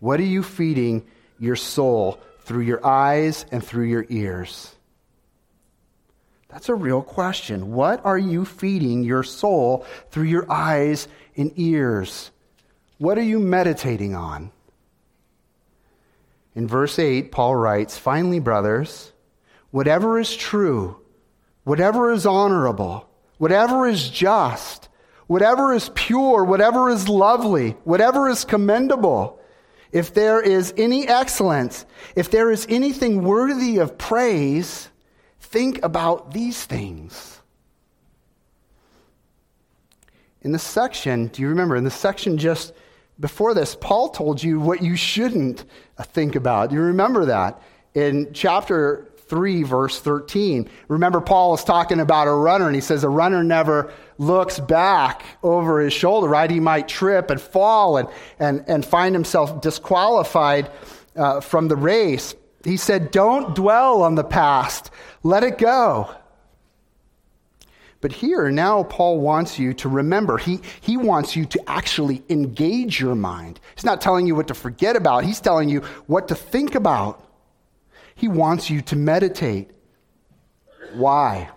What 0.00 0.20
are 0.20 0.24
you 0.24 0.42
feeding 0.42 1.06
your 1.38 1.56
soul 1.56 2.20
through 2.40 2.62
your 2.62 2.84
eyes 2.84 3.46
and 3.52 3.64
through 3.64 3.84
your 3.84 4.06
ears? 4.08 4.74
That's 6.48 6.68
a 6.68 6.74
real 6.74 7.02
question. 7.02 7.72
What 7.72 8.04
are 8.04 8.18
you 8.18 8.44
feeding 8.44 9.04
your 9.04 9.22
soul 9.22 9.86
through 10.10 10.24
your 10.24 10.50
eyes 10.50 11.06
and 11.36 11.52
ears? 11.56 12.30
What 12.96 13.18
are 13.18 13.22
you 13.22 13.38
meditating 13.38 14.14
on? 14.14 14.50
In 16.54 16.66
verse 16.66 16.98
8, 16.98 17.30
Paul 17.30 17.54
writes, 17.54 17.98
Finally, 17.98 18.40
brothers, 18.40 19.12
whatever 19.70 20.18
is 20.18 20.34
true, 20.34 20.96
whatever 21.64 22.12
is 22.12 22.26
honorable, 22.26 23.08
whatever 23.38 23.86
is 23.86 24.08
just, 24.08 24.88
whatever 25.26 25.74
is 25.74 25.90
pure, 25.94 26.44
whatever 26.44 26.90
is 26.90 27.08
lovely, 27.08 27.70
whatever 27.84 28.28
is 28.28 28.44
commendable, 28.44 29.40
if 29.92 30.12
there 30.14 30.40
is 30.40 30.74
any 30.76 31.08
excellence, 31.08 31.86
if 32.14 32.30
there 32.30 32.50
is 32.50 32.66
anything 32.68 33.22
worthy 33.22 33.78
of 33.78 33.96
praise, 33.96 34.88
think 35.40 35.82
about 35.82 36.32
these 36.32 36.64
things. 36.64 37.40
In 40.42 40.52
the 40.52 40.58
section, 40.58 41.28
do 41.28 41.42
you 41.42 41.48
remember, 41.48 41.76
in 41.76 41.84
the 41.84 41.90
section 41.90 42.38
just 42.38 42.72
before 43.20 43.54
this, 43.54 43.74
Paul 43.74 44.10
told 44.10 44.42
you 44.42 44.60
what 44.60 44.82
you 44.82 44.96
shouldn't 44.96 45.64
think 46.00 46.36
about. 46.36 46.70
Do 46.70 46.76
you 46.76 46.82
remember 46.82 47.24
that? 47.26 47.60
In 47.94 48.32
chapter 48.32 49.07
3, 49.28 49.62
verse 49.62 50.00
13. 50.00 50.68
Remember, 50.88 51.20
Paul 51.20 51.54
is 51.54 51.64
talking 51.64 52.00
about 52.00 52.28
a 52.28 52.32
runner, 52.32 52.66
and 52.66 52.74
he 52.74 52.80
says 52.80 53.04
a 53.04 53.08
runner 53.08 53.44
never 53.44 53.92
looks 54.18 54.58
back 54.58 55.24
over 55.42 55.80
his 55.80 55.92
shoulder, 55.92 56.28
right? 56.28 56.50
He 56.50 56.60
might 56.60 56.88
trip 56.88 57.30
and 57.30 57.40
fall 57.40 57.96
and, 57.96 58.08
and, 58.38 58.64
and 58.66 58.84
find 58.84 59.14
himself 59.14 59.60
disqualified 59.60 60.70
uh, 61.16 61.40
from 61.40 61.68
the 61.68 61.76
race. 61.76 62.34
He 62.64 62.76
said, 62.76 63.10
Don't 63.10 63.54
dwell 63.54 64.02
on 64.02 64.14
the 64.14 64.24
past, 64.24 64.90
let 65.22 65.42
it 65.42 65.58
go. 65.58 66.10
But 68.00 68.12
here, 68.12 68.50
now 68.50 68.84
Paul 68.84 69.20
wants 69.20 69.58
you 69.58 69.74
to 69.74 69.88
remember. 69.88 70.38
He, 70.38 70.60
he 70.80 70.96
wants 70.96 71.34
you 71.34 71.44
to 71.46 71.60
actually 71.68 72.22
engage 72.28 73.00
your 73.00 73.16
mind. 73.16 73.58
He's 73.74 73.84
not 73.84 74.00
telling 74.00 74.26
you 74.26 74.36
what 74.36 74.48
to 74.48 74.54
forget 74.54 74.94
about, 74.94 75.24
he's 75.24 75.40
telling 75.40 75.68
you 75.68 75.80
what 76.06 76.28
to 76.28 76.34
think 76.34 76.74
about. 76.74 77.27
He 78.18 78.26
wants 78.26 78.68
you 78.68 78.82
to 78.82 78.96
meditate. 78.96 79.70
Why? 80.92 81.50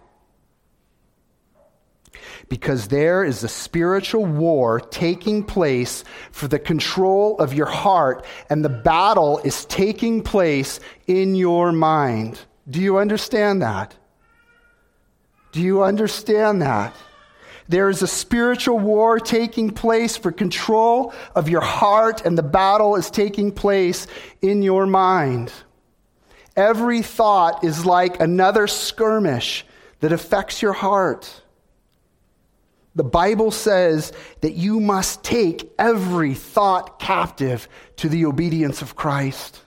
Because 2.50 2.88
there 2.88 3.24
is 3.24 3.44
a 3.44 3.48
spiritual 3.48 4.26
war 4.28 4.80
taking 4.80 5.44
place 5.44 6.04
for 6.32 6.48
the 6.48 6.60
control 6.60 7.36
of 7.40 7.56
your 7.56 7.66
heart, 7.66 8.24
and 8.48 8.64
the 8.64 8.70
battle 8.70 9.40
is 9.40 9.66
taking 9.66 10.22
place 10.22 10.80
in 11.08 11.34
your 11.34 11.72
mind. 11.72 12.40
Do 12.70 12.80
you 12.80 13.00
understand 13.00 13.64
that? 13.64 13.96
Do 15.52 15.62
you 15.62 15.82
understand 15.82 16.62
that? 16.62 16.96
There 17.70 17.90
is 17.90 18.04
a 18.04 18.08
spiritual 18.08 18.78
war 18.78 19.20
taking 19.20 19.72
place 19.72 20.16
for 20.16 20.32
control 20.32 21.12
of 21.34 21.50
your 21.50 21.62
heart, 21.62 22.24
and 22.24 22.38
the 22.38 22.44
battle 22.44 22.96
is 22.98 23.10
taking 23.10 23.52
place 23.52 24.06
in 24.44 24.62
your 24.62 24.86
mind. 24.86 25.52
Every 26.56 27.02
thought 27.02 27.64
is 27.64 27.86
like 27.86 28.20
another 28.20 28.68
skirmish 28.68 29.66
that 30.02 30.12
affects 30.12 30.62
your 30.62 30.74
heart. 30.74 31.42
The 32.94 33.04
Bible 33.04 33.52
says 33.52 34.12
that 34.42 34.54
you 34.54 34.82
must 34.82 35.24
take 35.24 35.72
every 35.80 36.34
thought 36.34 37.00
captive 37.00 37.70
to 37.98 38.10
the 38.10 38.26
obedience 38.26 38.82
of 38.82 38.96
Christ. 38.96 39.62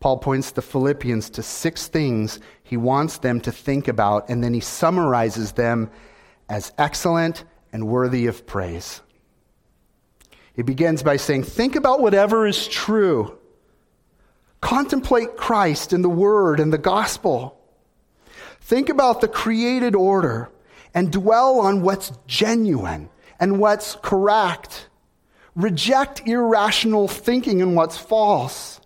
Paul 0.00 0.18
points 0.18 0.50
the 0.50 0.62
Philippians 0.62 1.30
to 1.30 1.42
six 1.42 1.88
things 1.88 2.40
he 2.62 2.76
wants 2.76 3.18
them 3.18 3.40
to 3.42 3.52
think 3.52 3.88
about, 3.88 4.28
and 4.28 4.44
then 4.44 4.54
he 4.54 4.60
summarizes 4.60 5.52
them 5.52 5.90
as 6.48 6.72
excellent 6.78 7.44
and 7.72 7.86
worthy 7.86 8.26
of 8.26 8.46
praise. 8.46 9.00
He 10.54 10.62
begins 10.62 11.02
by 11.02 11.16
saying, 11.16 11.44
Think 11.44 11.76
about 11.76 12.00
whatever 12.00 12.46
is 12.46 12.68
true 12.68 13.38
Contemplate 14.60 15.36
Christ 15.36 15.92
and 15.92 16.04
the 16.04 16.08
Word 16.08 16.60
and 16.60 16.72
the 16.72 16.78
gospel. 16.78 17.58
Think 18.60 18.88
about 18.88 19.20
the 19.20 19.28
created 19.28 19.94
order 19.94 20.50
and 20.94 21.10
dwell 21.10 21.60
on 21.60 21.82
what's 21.82 22.12
genuine 22.26 23.08
and 23.38 23.58
what's 23.58 23.96
correct. 23.96 24.88
Reject 25.56 26.26
irrational 26.26 27.08
thinking 27.08 27.62
and 27.62 27.74
what's 27.74 27.98
false. 27.98 28.80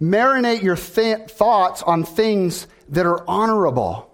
Marinate 0.00 0.62
your 0.62 0.76
th- 0.76 1.30
thoughts 1.30 1.82
on 1.82 2.04
things 2.04 2.66
that 2.88 3.06
are 3.06 3.22
honorable. 3.28 4.06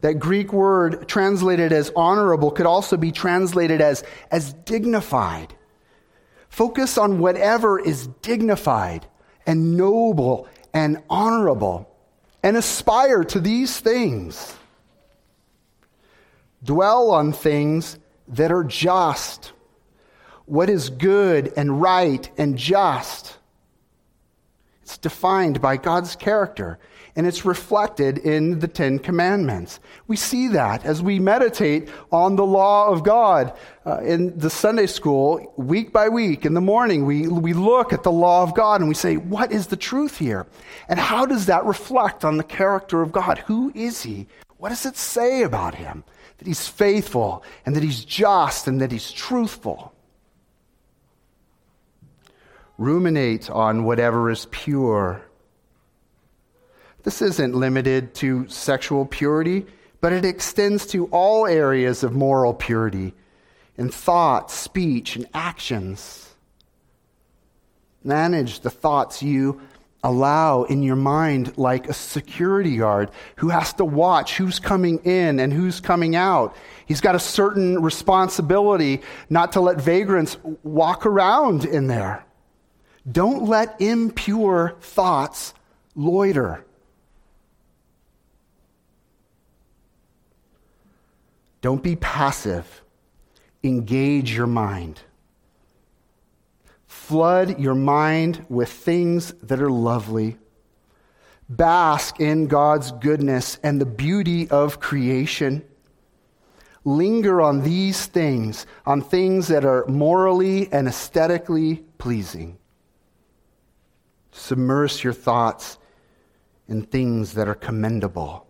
That 0.00 0.14
Greek 0.14 0.52
word 0.52 1.08
translated 1.08 1.72
as 1.72 1.90
honorable 1.96 2.50
could 2.50 2.66
also 2.66 2.96
be 2.96 3.10
translated 3.10 3.80
as, 3.80 4.04
as 4.30 4.52
dignified. 4.52 5.54
Focus 6.58 6.98
on 6.98 7.20
whatever 7.20 7.78
is 7.78 8.08
dignified 8.20 9.06
and 9.46 9.76
noble 9.76 10.48
and 10.74 11.00
honorable 11.08 11.88
and 12.42 12.56
aspire 12.56 13.22
to 13.22 13.38
these 13.38 13.78
things. 13.78 14.56
Dwell 16.64 17.12
on 17.12 17.32
things 17.32 17.96
that 18.26 18.50
are 18.50 18.64
just, 18.64 19.52
what 20.46 20.68
is 20.68 20.90
good 20.90 21.52
and 21.56 21.80
right 21.80 22.28
and 22.36 22.58
just. 22.58 23.38
It's 24.82 24.98
defined 24.98 25.60
by 25.60 25.76
God's 25.76 26.16
character 26.16 26.80
and 27.18 27.26
it's 27.26 27.44
reflected 27.44 28.16
in 28.18 28.60
the 28.60 28.68
Ten 28.68 29.00
Commandments. 29.00 29.80
We 30.06 30.14
see 30.14 30.46
that 30.48 30.84
as 30.84 31.02
we 31.02 31.18
meditate 31.18 31.88
on 32.12 32.36
the 32.36 32.46
law 32.46 32.86
of 32.90 33.02
God. 33.02 33.52
Uh, 33.84 33.98
in 34.02 34.38
the 34.38 34.48
Sunday 34.48 34.86
school, 34.86 35.52
week 35.56 35.92
by 35.92 36.08
week, 36.10 36.46
in 36.46 36.54
the 36.54 36.60
morning, 36.60 37.06
we, 37.06 37.26
we 37.26 37.54
look 37.54 37.92
at 37.92 38.04
the 38.04 38.12
law 38.12 38.44
of 38.44 38.54
God 38.54 38.80
and 38.80 38.88
we 38.88 38.94
say, 38.94 39.16
What 39.16 39.50
is 39.50 39.66
the 39.66 39.76
truth 39.76 40.16
here? 40.16 40.46
And 40.88 41.00
how 41.00 41.26
does 41.26 41.46
that 41.46 41.64
reflect 41.64 42.24
on 42.24 42.36
the 42.36 42.44
character 42.44 43.02
of 43.02 43.10
God? 43.10 43.38
Who 43.38 43.72
is 43.74 44.04
He? 44.04 44.28
What 44.58 44.68
does 44.68 44.86
it 44.86 44.96
say 44.96 45.42
about 45.42 45.74
Him? 45.74 46.04
That 46.36 46.46
He's 46.46 46.68
faithful 46.68 47.42
and 47.66 47.74
that 47.74 47.82
He's 47.82 48.04
just 48.04 48.68
and 48.68 48.80
that 48.80 48.92
He's 48.92 49.10
truthful. 49.10 49.92
Ruminate 52.76 53.50
on 53.50 53.82
whatever 53.82 54.30
is 54.30 54.46
pure 54.52 55.27
this 57.04 57.22
isn't 57.22 57.54
limited 57.54 58.14
to 58.16 58.48
sexual 58.48 59.06
purity, 59.06 59.66
but 60.00 60.12
it 60.12 60.24
extends 60.24 60.86
to 60.86 61.06
all 61.06 61.46
areas 61.46 62.02
of 62.02 62.12
moral 62.12 62.54
purity 62.54 63.14
in 63.76 63.88
thought, 63.88 64.50
speech, 64.50 65.16
and 65.16 65.26
actions. 65.32 66.34
Manage 68.02 68.60
the 68.60 68.70
thoughts 68.70 69.22
you 69.22 69.60
allow 70.02 70.62
in 70.64 70.82
your 70.82 70.96
mind 70.96 71.56
like 71.58 71.88
a 71.88 71.92
security 71.92 72.76
guard 72.76 73.10
who 73.36 73.48
has 73.48 73.72
to 73.74 73.84
watch 73.84 74.36
who's 74.36 74.60
coming 74.60 74.98
in 75.04 75.40
and 75.40 75.52
who's 75.52 75.80
coming 75.80 76.14
out. 76.14 76.54
He's 76.86 77.00
got 77.00 77.14
a 77.14 77.20
certain 77.20 77.82
responsibility 77.82 79.02
not 79.28 79.52
to 79.52 79.60
let 79.60 79.80
vagrants 79.80 80.36
walk 80.62 81.04
around 81.04 81.64
in 81.64 81.88
there. 81.88 82.24
Don't 83.10 83.48
let 83.48 83.80
impure 83.80 84.76
thoughts 84.80 85.54
loiter. 85.94 86.64
Don't 91.60 91.82
be 91.82 91.96
passive. 91.96 92.82
Engage 93.62 94.34
your 94.34 94.46
mind. 94.46 95.00
Flood 96.86 97.58
your 97.58 97.74
mind 97.74 98.44
with 98.48 98.70
things 98.70 99.32
that 99.42 99.60
are 99.60 99.70
lovely. 99.70 100.38
Bask 101.48 102.20
in 102.20 102.46
God's 102.46 102.92
goodness 102.92 103.58
and 103.62 103.80
the 103.80 103.86
beauty 103.86 104.48
of 104.50 104.80
creation. 104.80 105.64
Linger 106.84 107.40
on 107.40 107.62
these 107.62 108.06
things, 108.06 108.66
on 108.86 109.00
things 109.00 109.48
that 109.48 109.64
are 109.64 109.84
morally 109.86 110.72
and 110.72 110.86
aesthetically 110.86 111.84
pleasing. 111.98 112.58
Submerge 114.30 115.02
your 115.02 115.12
thoughts 115.12 115.78
in 116.68 116.82
things 116.82 117.32
that 117.34 117.48
are 117.48 117.54
commendable 117.54 118.47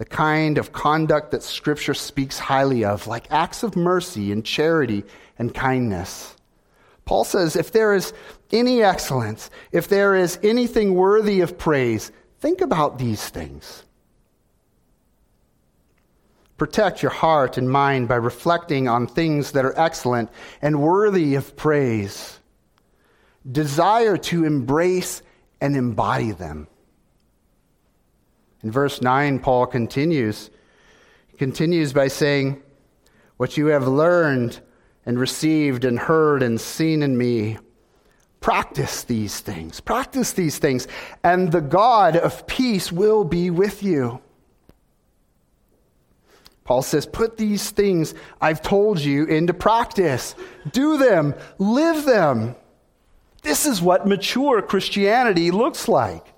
the 0.00 0.06
kind 0.06 0.56
of 0.56 0.72
conduct 0.72 1.30
that 1.30 1.42
Scripture 1.42 1.92
speaks 1.92 2.38
highly 2.38 2.86
of, 2.86 3.06
like 3.06 3.30
acts 3.30 3.62
of 3.62 3.76
mercy 3.76 4.32
and 4.32 4.46
charity 4.46 5.04
and 5.38 5.52
kindness. 5.54 6.34
Paul 7.04 7.22
says 7.24 7.54
if 7.54 7.72
there 7.72 7.92
is 7.92 8.14
any 8.50 8.82
excellence, 8.82 9.50
if 9.72 9.88
there 9.88 10.14
is 10.14 10.38
anything 10.42 10.94
worthy 10.94 11.42
of 11.42 11.58
praise, 11.58 12.12
think 12.38 12.62
about 12.62 12.98
these 12.98 13.28
things. 13.28 13.84
Protect 16.56 17.02
your 17.02 17.12
heart 17.12 17.58
and 17.58 17.70
mind 17.70 18.08
by 18.08 18.16
reflecting 18.16 18.88
on 18.88 19.06
things 19.06 19.52
that 19.52 19.66
are 19.66 19.78
excellent 19.78 20.30
and 20.62 20.80
worthy 20.80 21.34
of 21.34 21.56
praise. 21.56 22.40
desire 23.50 24.16
to 24.16 24.44
embrace 24.44 25.22
and 25.60 25.76
embody 25.76 26.32
them. 26.32 26.66
In 28.62 28.70
verse 28.70 29.00
9, 29.00 29.38
Paul 29.38 29.66
continues. 29.66 30.50
He 31.28 31.36
continues 31.36 31.92
by 31.92 32.08
saying, 32.08 32.62
What 33.36 33.56
you 33.56 33.66
have 33.66 33.88
learned 33.88 34.60
and 35.06 35.18
received 35.18 35.84
and 35.84 35.98
heard 35.98 36.42
and 36.42 36.60
seen 36.60 37.02
in 37.02 37.16
me, 37.16 37.58
practice 38.40 39.02
these 39.04 39.40
things. 39.40 39.80
Practice 39.80 40.32
these 40.32 40.58
things, 40.58 40.86
and 41.24 41.50
the 41.50 41.60
God 41.60 42.16
of 42.16 42.46
peace 42.46 42.92
will 42.92 43.24
be 43.24 43.50
with 43.50 43.82
you. 43.82 44.20
Paul 46.64 46.82
says, 46.82 47.06
Put 47.06 47.36
these 47.36 47.70
things 47.70 48.14
I've 48.40 48.62
told 48.62 49.00
you 49.00 49.24
into 49.24 49.54
practice. 49.54 50.34
Do 50.70 50.98
them, 50.98 51.34
live 51.58 52.04
them. 52.04 52.54
This 53.42 53.64
is 53.66 53.80
what 53.80 54.06
mature 54.06 54.60
Christianity 54.60 55.50
looks 55.50 55.88
like. 55.88 56.32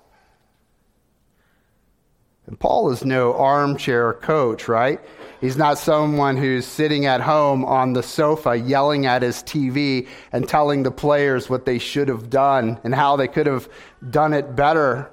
And 2.53 2.59
Paul 2.59 2.91
is 2.91 3.03
no 3.03 3.33
armchair 3.33 4.13
coach, 4.13 4.67
right? 4.67 4.99
He's 5.41 5.57
not 5.57 5.79
someone 5.79 6.37
who's 6.37 6.67
sitting 6.67 7.07
at 7.07 7.19
home 7.19 7.65
on 7.65 7.93
the 7.93 8.03
sofa 8.03 8.55
yelling 8.55 9.07
at 9.07 9.23
his 9.23 9.37
TV 9.37 10.07
and 10.31 10.47
telling 10.47 10.83
the 10.83 10.91
players 10.91 11.49
what 11.49 11.65
they 11.65 11.79
should 11.79 12.09
have 12.09 12.29
done 12.29 12.79
and 12.83 12.93
how 12.93 13.15
they 13.15 13.27
could 13.27 13.47
have 13.47 13.67
done 14.07 14.33
it 14.33 14.55
better. 14.55 15.09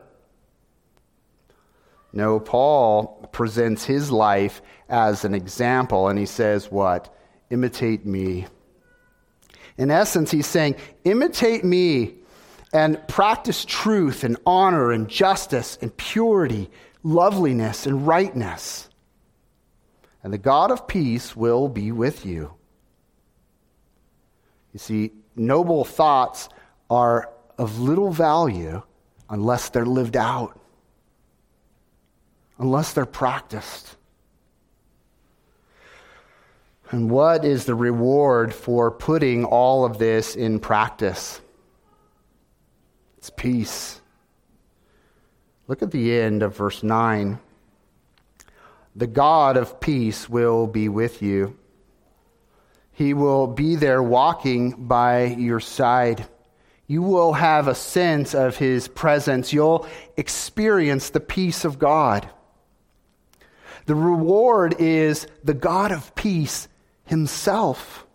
No, 2.12 2.40
Paul 2.40 3.26
presents 3.32 3.86
his 3.86 4.10
life 4.10 4.60
as 4.90 5.24
an 5.24 5.32
example, 5.32 6.08
and 6.08 6.18
he 6.18 6.26
says, 6.26 6.70
What? 6.70 7.10
Imitate 7.48 8.04
me. 8.04 8.48
In 9.78 9.90
essence, 9.90 10.30
he's 10.30 10.46
saying, 10.46 10.76
Imitate 11.04 11.64
me 11.64 12.16
and 12.74 13.00
practice 13.08 13.64
truth 13.64 14.24
and 14.24 14.36
honor 14.44 14.92
and 14.92 15.08
justice 15.08 15.78
and 15.80 15.96
purity, 15.96 16.68
loveliness 17.02 17.86
and 17.86 18.06
rightness. 18.06 18.88
And 20.22 20.32
the 20.32 20.38
God 20.38 20.70
of 20.70 20.86
peace 20.86 21.34
will 21.34 21.68
be 21.68 21.92
with 21.92 22.26
you. 22.26 22.52
You 24.72 24.78
see, 24.78 25.12
noble 25.34 25.84
thoughts 25.84 26.48
are 26.88 27.30
of 27.58 27.78
little 27.78 28.10
value 28.10 28.82
unless 29.28 29.68
they're 29.70 29.86
lived 29.86 30.16
out, 30.16 30.58
unless 32.58 32.92
they're 32.92 33.06
practiced. 33.06 33.96
And 36.90 37.08
what 37.08 37.44
is 37.44 37.64
the 37.66 37.74
reward 37.74 38.52
for 38.52 38.90
putting 38.90 39.44
all 39.44 39.84
of 39.84 39.98
this 39.98 40.34
in 40.34 40.58
practice? 40.58 41.40
It's 43.18 43.30
peace. 43.30 43.99
Look 45.70 45.82
at 45.82 45.92
the 45.92 46.18
end 46.18 46.42
of 46.42 46.56
verse 46.56 46.82
9. 46.82 47.38
The 48.96 49.06
God 49.06 49.56
of 49.56 49.78
peace 49.78 50.28
will 50.28 50.66
be 50.66 50.88
with 50.88 51.22
you. 51.22 51.56
He 52.90 53.14
will 53.14 53.46
be 53.46 53.76
there 53.76 54.02
walking 54.02 54.88
by 54.88 55.26
your 55.26 55.60
side. 55.60 56.26
You 56.88 57.02
will 57.02 57.34
have 57.34 57.68
a 57.68 57.76
sense 57.76 58.34
of 58.34 58.56
his 58.56 58.88
presence. 58.88 59.52
You'll 59.52 59.86
experience 60.16 61.10
the 61.10 61.20
peace 61.20 61.64
of 61.64 61.78
God. 61.78 62.28
The 63.86 63.94
reward 63.94 64.74
is 64.80 65.28
the 65.44 65.54
God 65.54 65.92
of 65.92 66.16
peace 66.16 66.66
himself. 67.04 68.08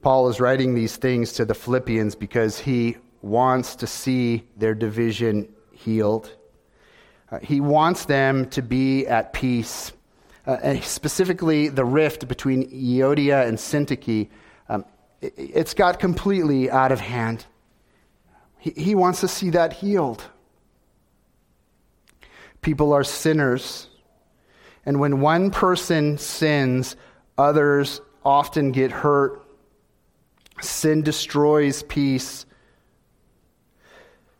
Paul 0.00 0.30
is 0.30 0.40
writing 0.40 0.74
these 0.74 0.96
things 0.96 1.34
to 1.34 1.44
the 1.44 1.52
Philippians 1.52 2.14
because 2.14 2.60
he 2.60 2.96
wants 3.22 3.76
to 3.76 3.86
see 3.86 4.44
their 4.56 4.74
division 4.74 5.52
healed. 5.72 6.34
Uh, 7.30 7.38
he 7.40 7.60
wants 7.60 8.06
them 8.06 8.48
to 8.50 8.62
be 8.62 9.06
at 9.06 9.32
peace. 9.32 9.92
Uh, 10.46 10.80
specifically, 10.80 11.68
the 11.68 11.84
rift 11.84 12.26
between 12.26 12.70
Euodia 12.70 13.46
and 13.46 13.58
Syntyche, 13.58 14.28
um, 14.68 14.84
it, 15.20 15.34
it's 15.36 15.74
got 15.74 16.00
completely 16.00 16.70
out 16.70 16.90
of 16.90 17.00
hand. 17.00 17.44
He, 18.58 18.70
he 18.70 18.94
wants 18.94 19.20
to 19.20 19.28
see 19.28 19.50
that 19.50 19.74
healed. 19.74 20.24
People 22.62 22.92
are 22.92 23.04
sinners. 23.04 23.88
And 24.86 25.00
when 25.00 25.20
one 25.20 25.50
person 25.50 26.18
sins, 26.18 26.96
others 27.36 28.00
often 28.24 28.72
get 28.72 28.90
hurt. 28.90 29.44
Sin 30.60 31.02
destroys 31.02 31.82
peace. 31.82 32.46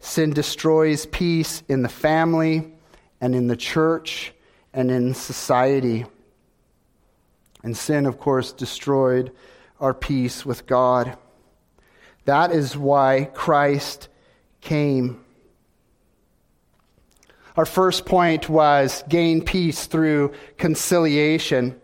Sin 0.00 0.30
destroys 0.32 1.06
peace 1.06 1.62
in 1.68 1.82
the 1.82 1.88
family 1.88 2.72
and 3.20 3.34
in 3.34 3.46
the 3.46 3.56
church 3.56 4.32
and 4.72 4.90
in 4.90 5.14
society. 5.14 6.06
And 7.62 7.76
sin, 7.76 8.06
of 8.06 8.18
course, 8.18 8.52
destroyed 8.52 9.32
our 9.80 9.94
peace 9.94 10.46
with 10.46 10.66
God. 10.66 11.16
That 12.24 12.52
is 12.52 12.76
why 12.76 13.30
Christ 13.34 14.08
came. 14.60 15.24
Our 17.56 17.66
first 17.66 18.06
point 18.06 18.48
was 18.48 19.02
gain 19.08 19.42
peace 19.42 19.86
through 19.86 20.32
conciliation. 20.58 21.80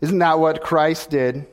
Isn't 0.00 0.18
that 0.20 0.38
what 0.38 0.62
Christ 0.62 1.10
did? 1.10 1.46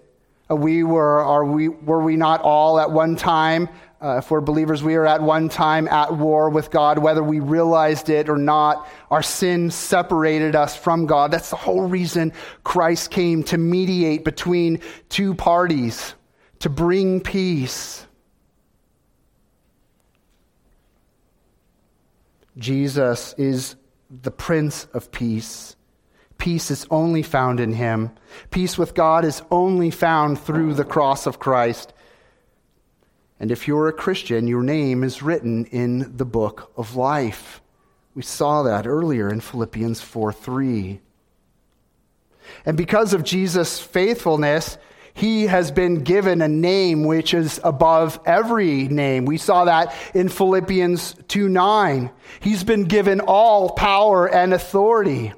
Uh, 0.50 0.56
we 0.56 0.84
were, 0.84 1.20
are 1.20 1.44
we, 1.44 1.68
were 1.68 2.02
we 2.02 2.16
not 2.16 2.42
all 2.42 2.80
at 2.80 2.92
one 2.92 3.16
time, 3.16 3.68
uh, 4.04 4.18
if 4.18 4.30
we're 4.30 4.42
believers, 4.42 4.84
we 4.84 4.96
are 4.96 5.06
at 5.06 5.22
one 5.22 5.48
time 5.48 5.88
at 5.88 6.14
war 6.14 6.50
with 6.50 6.70
God, 6.70 7.00
whether 7.00 7.24
we 7.24 7.40
realized 7.40 8.10
it 8.10 8.28
or 8.28 8.38
not. 8.38 8.86
Our 9.10 9.24
sin 9.24 9.72
separated 9.72 10.58
us 10.58 10.76
from 10.76 11.06
God. 11.06 11.32
That's 11.32 11.50
the 11.50 11.56
whole 11.56 11.88
reason 11.88 12.34
Christ 12.66 13.12
came 13.12 13.44
to 13.44 13.58
mediate 13.58 14.26
between 14.26 14.82
two 15.08 15.34
parties, 15.34 16.16
to 16.60 16.70
bring 16.70 17.22
peace. 17.22 18.06
Jesus 22.58 23.34
is 23.38 23.78
the 24.10 24.32
Prince 24.32 24.86
of 24.94 25.12
Peace. 25.12 25.78
Peace 26.38 26.72
is 26.72 26.86
only 26.92 27.24
found 27.24 27.62
in 27.62 27.72
Him. 27.72 28.12
Peace 28.52 28.78
with 28.78 28.96
God 28.96 29.24
is 29.24 29.42
only 29.50 29.92
found 29.92 30.42
through 30.42 30.74
the 30.74 30.84
cross 30.84 31.26
of 31.26 31.40
Christ. 31.40 31.94
And 33.40 33.52
if 33.52 33.68
you're 33.68 33.88
a 33.88 33.94
Christian, 33.94 34.48
your 34.48 34.64
name 34.64 35.04
is 35.04 35.24
written 35.24 35.66
in 35.66 36.16
the 36.18 36.26
book 36.26 36.72
of 36.78 36.96
life. 36.96 37.62
We 38.16 38.22
saw 38.22 38.64
that 38.64 38.88
earlier 38.88 39.30
in 39.30 39.42
Philippians 39.42 40.02
4 40.02 40.32
3. 40.32 41.00
And 42.66 42.78
because 42.78 43.14
of 43.14 43.24
Jesus' 43.24 43.80
faithfulness, 43.80 44.78
he 45.14 45.46
has 45.46 45.72
been 45.72 46.04
given 46.04 46.42
a 46.42 46.48
name 46.48 47.04
which 47.04 47.34
is 47.34 47.60
above 47.64 48.20
every 48.26 48.88
name. 48.88 49.26
We 49.26 49.38
saw 49.38 49.66
that 49.66 49.96
in 50.14 50.30
Philippians 50.30 51.16
2 51.28 51.50
9. 51.50 52.12
He's 52.40 52.64
been 52.64 52.86
given 52.86 53.20
all 53.20 53.72
power 53.72 54.28
and 54.28 54.54
authority. 54.54 55.34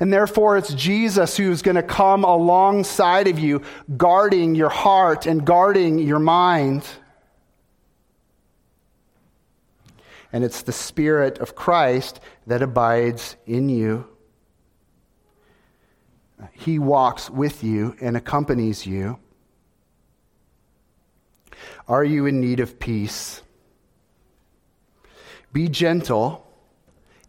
And 0.00 0.12
therefore, 0.12 0.56
it's 0.56 0.74
Jesus 0.74 1.36
who's 1.36 1.62
going 1.62 1.76
to 1.76 1.82
come 1.82 2.24
alongside 2.24 3.28
of 3.28 3.38
you, 3.38 3.62
guarding 3.96 4.54
your 4.54 4.68
heart 4.68 5.26
and 5.26 5.44
guarding 5.44 5.98
your 5.98 6.18
mind. 6.18 6.84
And 10.32 10.42
it's 10.42 10.62
the 10.62 10.72
Spirit 10.72 11.38
of 11.38 11.54
Christ 11.54 12.18
that 12.46 12.62
abides 12.62 13.36
in 13.46 13.68
you. 13.68 14.08
He 16.52 16.78
walks 16.78 17.30
with 17.30 17.62
you 17.62 17.96
and 18.00 18.16
accompanies 18.16 18.84
you. 18.84 19.18
Are 21.86 22.04
you 22.04 22.26
in 22.26 22.40
need 22.40 22.60
of 22.60 22.80
peace? 22.80 23.42
Be 25.52 25.68
gentle 25.68 26.46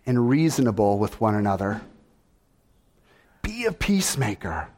and 0.05 0.28
reasonable 0.30 0.97
with 0.97 1.22
one 1.22 1.36
another. 1.36 1.82
Be 3.46 3.66
a 3.66 3.72
peacemaker. 3.72 4.70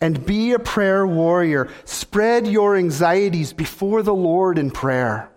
And 0.00 0.26
be 0.26 0.52
a 0.52 0.58
prayer 0.58 1.06
warrior. 1.06 1.68
Spread 1.84 2.46
your 2.48 2.76
anxieties 2.76 3.52
before 3.52 4.02
the 4.02 4.14
Lord 4.14 4.58
in 4.58 4.72
prayer. 4.72 5.30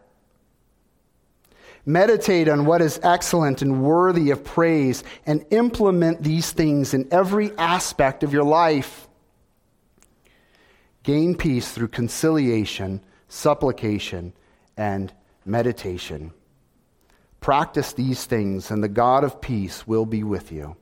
Meditate 1.85 2.47
on 2.47 2.65
what 2.65 2.81
is 2.81 2.99
excellent 3.03 3.61
and 3.61 3.83
worthy 3.83 4.31
of 4.31 4.43
praise 4.43 5.03
and 5.25 5.45
implement 5.51 6.23
these 6.23 6.51
things 6.51 6.93
in 6.93 7.07
every 7.11 7.55
aspect 7.57 8.23
of 8.23 8.33
your 8.33 8.43
life. 8.43 9.07
Gain 11.03 11.35
peace 11.35 11.71
through 11.71 11.87
conciliation, 11.87 13.01
supplication, 13.27 14.33
and 14.77 15.13
meditation. 15.45 16.31
Practice 17.39 17.93
these 17.93 18.25
things, 18.25 18.69
and 18.69 18.83
the 18.83 18.87
God 18.87 19.23
of 19.23 19.41
peace 19.41 19.87
will 19.87 20.05
be 20.05 20.23
with 20.23 20.51
you. 20.51 20.75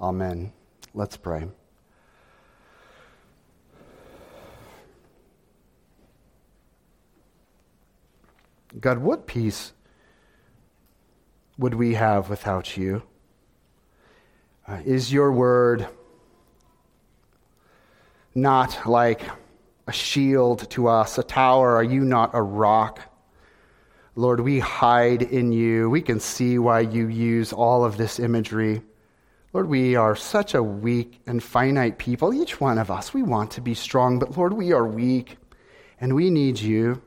Amen. 0.00 0.50
Let's 0.94 1.18
pray. 1.18 1.46
God, 8.78 8.98
what 8.98 9.26
peace 9.26 9.72
would 11.58 11.74
we 11.74 11.94
have 11.94 12.30
without 12.30 12.78
you? 12.78 13.02
Uh, 14.66 14.80
is 14.86 15.12
your 15.12 15.32
word 15.32 15.86
not 18.34 18.86
like 18.86 19.22
a 19.86 19.92
shield 19.92 20.70
to 20.70 20.88
us, 20.88 21.18
a 21.18 21.22
tower? 21.22 21.76
Are 21.76 21.84
you 21.84 22.00
not 22.04 22.30
a 22.32 22.40
rock? 22.40 23.00
Lord, 24.14 24.40
we 24.40 24.60
hide 24.60 25.22
in 25.22 25.52
you. 25.52 25.90
We 25.90 26.00
can 26.00 26.20
see 26.20 26.58
why 26.58 26.80
you 26.80 27.08
use 27.08 27.52
all 27.52 27.84
of 27.84 27.98
this 27.98 28.18
imagery 28.18 28.82
Lord, 29.52 29.68
we 29.68 29.96
are 29.96 30.14
such 30.14 30.54
a 30.54 30.62
weak 30.62 31.20
and 31.26 31.42
finite 31.42 31.98
people. 31.98 32.32
Each 32.32 32.60
one 32.60 32.78
of 32.78 32.88
us, 32.88 33.12
we 33.12 33.22
want 33.24 33.50
to 33.52 33.60
be 33.60 33.74
strong, 33.74 34.20
but 34.20 34.36
Lord, 34.36 34.52
we 34.52 34.72
are 34.72 34.86
weak 34.86 35.38
and 36.00 36.14
we 36.14 36.30
need 36.30 36.60
you. 36.60 37.02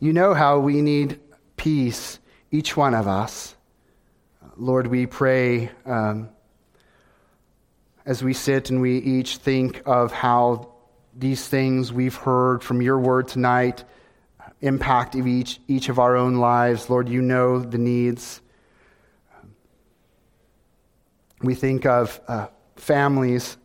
You 0.00 0.12
know 0.12 0.34
how 0.34 0.58
we 0.58 0.82
need 0.82 1.20
peace, 1.56 2.18
each 2.50 2.76
one 2.76 2.94
of 2.94 3.06
us. 3.06 3.54
Lord, 4.56 4.88
we 4.88 5.06
pray 5.06 5.70
um, 5.86 6.28
as 8.04 8.24
we 8.24 8.34
sit 8.34 8.70
and 8.70 8.80
we 8.80 8.98
each 8.98 9.36
think 9.36 9.82
of 9.86 10.10
how 10.10 10.72
these 11.14 11.46
things 11.46 11.92
we've 11.92 12.16
heard 12.16 12.64
from 12.64 12.82
your 12.82 12.98
word 12.98 13.28
tonight 13.28 13.84
impact 14.60 15.14
each, 15.14 15.60
each 15.68 15.88
of 15.88 16.00
our 16.00 16.16
own 16.16 16.36
lives. 16.36 16.90
Lord, 16.90 17.08
you 17.08 17.22
know 17.22 17.60
the 17.60 17.78
needs. 17.78 18.41
We 21.42 21.54
think 21.56 21.86
of 21.86 22.20
uh, 22.28 22.46
families 22.76 23.56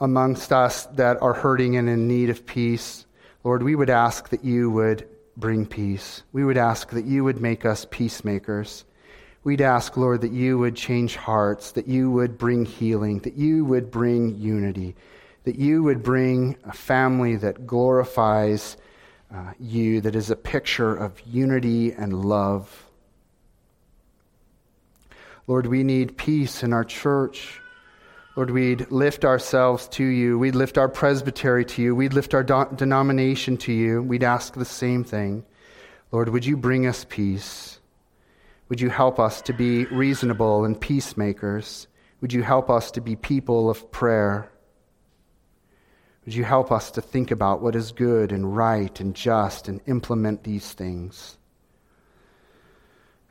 amongst 0.00 0.52
us 0.52 0.86
that 0.86 1.20
are 1.20 1.34
hurting 1.34 1.76
and 1.76 1.88
in 1.88 2.08
need 2.08 2.30
of 2.30 2.46
peace. 2.46 3.04
Lord, 3.44 3.62
we 3.62 3.74
would 3.74 3.90
ask 3.90 4.30
that 4.30 4.44
you 4.44 4.70
would 4.70 5.06
bring 5.36 5.66
peace. 5.66 6.22
We 6.32 6.44
would 6.44 6.56
ask 6.56 6.90
that 6.90 7.04
you 7.04 7.22
would 7.24 7.40
make 7.40 7.66
us 7.66 7.86
peacemakers. 7.90 8.84
We'd 9.44 9.60
ask, 9.60 9.96
Lord, 9.96 10.22
that 10.22 10.32
you 10.32 10.58
would 10.58 10.74
change 10.74 11.16
hearts, 11.16 11.72
that 11.72 11.86
you 11.86 12.10
would 12.10 12.38
bring 12.38 12.64
healing, 12.64 13.20
that 13.20 13.34
you 13.34 13.64
would 13.64 13.90
bring 13.90 14.36
unity, 14.36 14.96
that 15.44 15.56
you 15.56 15.82
would 15.82 16.02
bring 16.02 16.56
a 16.64 16.72
family 16.72 17.36
that 17.36 17.66
glorifies 17.66 18.76
uh, 19.32 19.52
you, 19.60 20.00
that 20.00 20.16
is 20.16 20.30
a 20.30 20.36
picture 20.36 20.94
of 20.94 21.20
unity 21.26 21.92
and 21.92 22.24
love. 22.24 22.87
Lord, 25.48 25.66
we 25.66 25.82
need 25.82 26.18
peace 26.18 26.62
in 26.62 26.74
our 26.74 26.84
church. 26.84 27.58
Lord, 28.36 28.50
we'd 28.50 28.90
lift 28.90 29.24
ourselves 29.24 29.88
to 29.88 30.04
you. 30.04 30.38
We'd 30.38 30.54
lift 30.54 30.76
our 30.76 30.90
presbytery 30.90 31.64
to 31.64 31.82
you. 31.82 31.96
We'd 31.96 32.12
lift 32.12 32.34
our 32.34 32.44
do- 32.44 32.68
denomination 32.76 33.56
to 33.56 33.72
you. 33.72 34.02
We'd 34.02 34.22
ask 34.22 34.52
the 34.52 34.66
same 34.66 35.04
thing. 35.04 35.46
Lord, 36.12 36.28
would 36.28 36.44
you 36.44 36.58
bring 36.58 36.86
us 36.86 37.06
peace? 37.08 37.80
Would 38.68 38.82
you 38.82 38.90
help 38.90 39.18
us 39.18 39.40
to 39.42 39.54
be 39.54 39.86
reasonable 39.86 40.66
and 40.66 40.78
peacemakers? 40.78 41.86
Would 42.20 42.34
you 42.34 42.42
help 42.42 42.68
us 42.68 42.90
to 42.90 43.00
be 43.00 43.16
people 43.16 43.70
of 43.70 43.90
prayer? 43.90 44.50
Would 46.26 46.34
you 46.34 46.44
help 46.44 46.70
us 46.70 46.90
to 46.90 47.00
think 47.00 47.30
about 47.30 47.62
what 47.62 47.74
is 47.74 47.92
good 47.92 48.32
and 48.32 48.54
right 48.54 49.00
and 49.00 49.14
just 49.14 49.66
and 49.66 49.80
implement 49.86 50.44
these 50.44 50.72
things? 50.72 51.37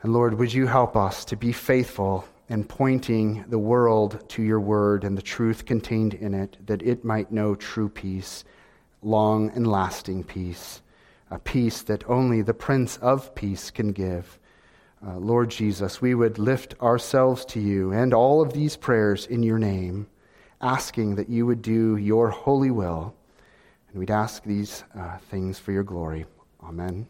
And 0.02 0.12
Lord, 0.12 0.34
would 0.34 0.52
you 0.52 0.66
help 0.66 0.96
us 0.96 1.24
to 1.26 1.36
be 1.36 1.52
faithful 1.52 2.24
in 2.48 2.64
pointing 2.64 3.44
the 3.48 3.58
world 3.58 4.24
to 4.28 4.42
your 4.42 4.60
word 4.60 5.04
and 5.04 5.18
the 5.18 5.22
truth 5.22 5.66
contained 5.66 6.14
in 6.14 6.34
it, 6.34 6.56
that 6.66 6.82
it 6.82 7.04
might 7.04 7.32
know 7.32 7.54
true 7.54 7.88
peace, 7.88 8.44
long 9.02 9.50
and 9.50 9.66
lasting 9.66 10.24
peace, 10.24 10.80
a 11.30 11.38
peace 11.38 11.82
that 11.82 12.08
only 12.08 12.42
the 12.42 12.54
Prince 12.54 12.96
of 12.98 13.34
Peace 13.34 13.70
can 13.70 13.92
give. 13.92 14.38
Uh, 15.06 15.16
Lord 15.16 15.50
Jesus, 15.50 16.00
we 16.00 16.14
would 16.14 16.38
lift 16.38 16.74
ourselves 16.80 17.44
to 17.46 17.60
you 17.60 17.92
and 17.92 18.14
all 18.14 18.40
of 18.40 18.52
these 18.52 18.76
prayers 18.76 19.26
in 19.26 19.42
your 19.42 19.58
name 19.58 20.06
asking 20.60 21.14
that 21.16 21.28
you 21.28 21.46
would 21.46 21.62
do 21.62 21.96
your 21.96 22.30
holy 22.30 22.70
will. 22.70 23.14
And 23.90 23.98
we'd 23.98 24.10
ask 24.10 24.42
these 24.42 24.84
uh, 24.98 25.18
things 25.30 25.58
for 25.58 25.72
your 25.72 25.84
glory. 25.84 26.26
Amen. 26.62 27.06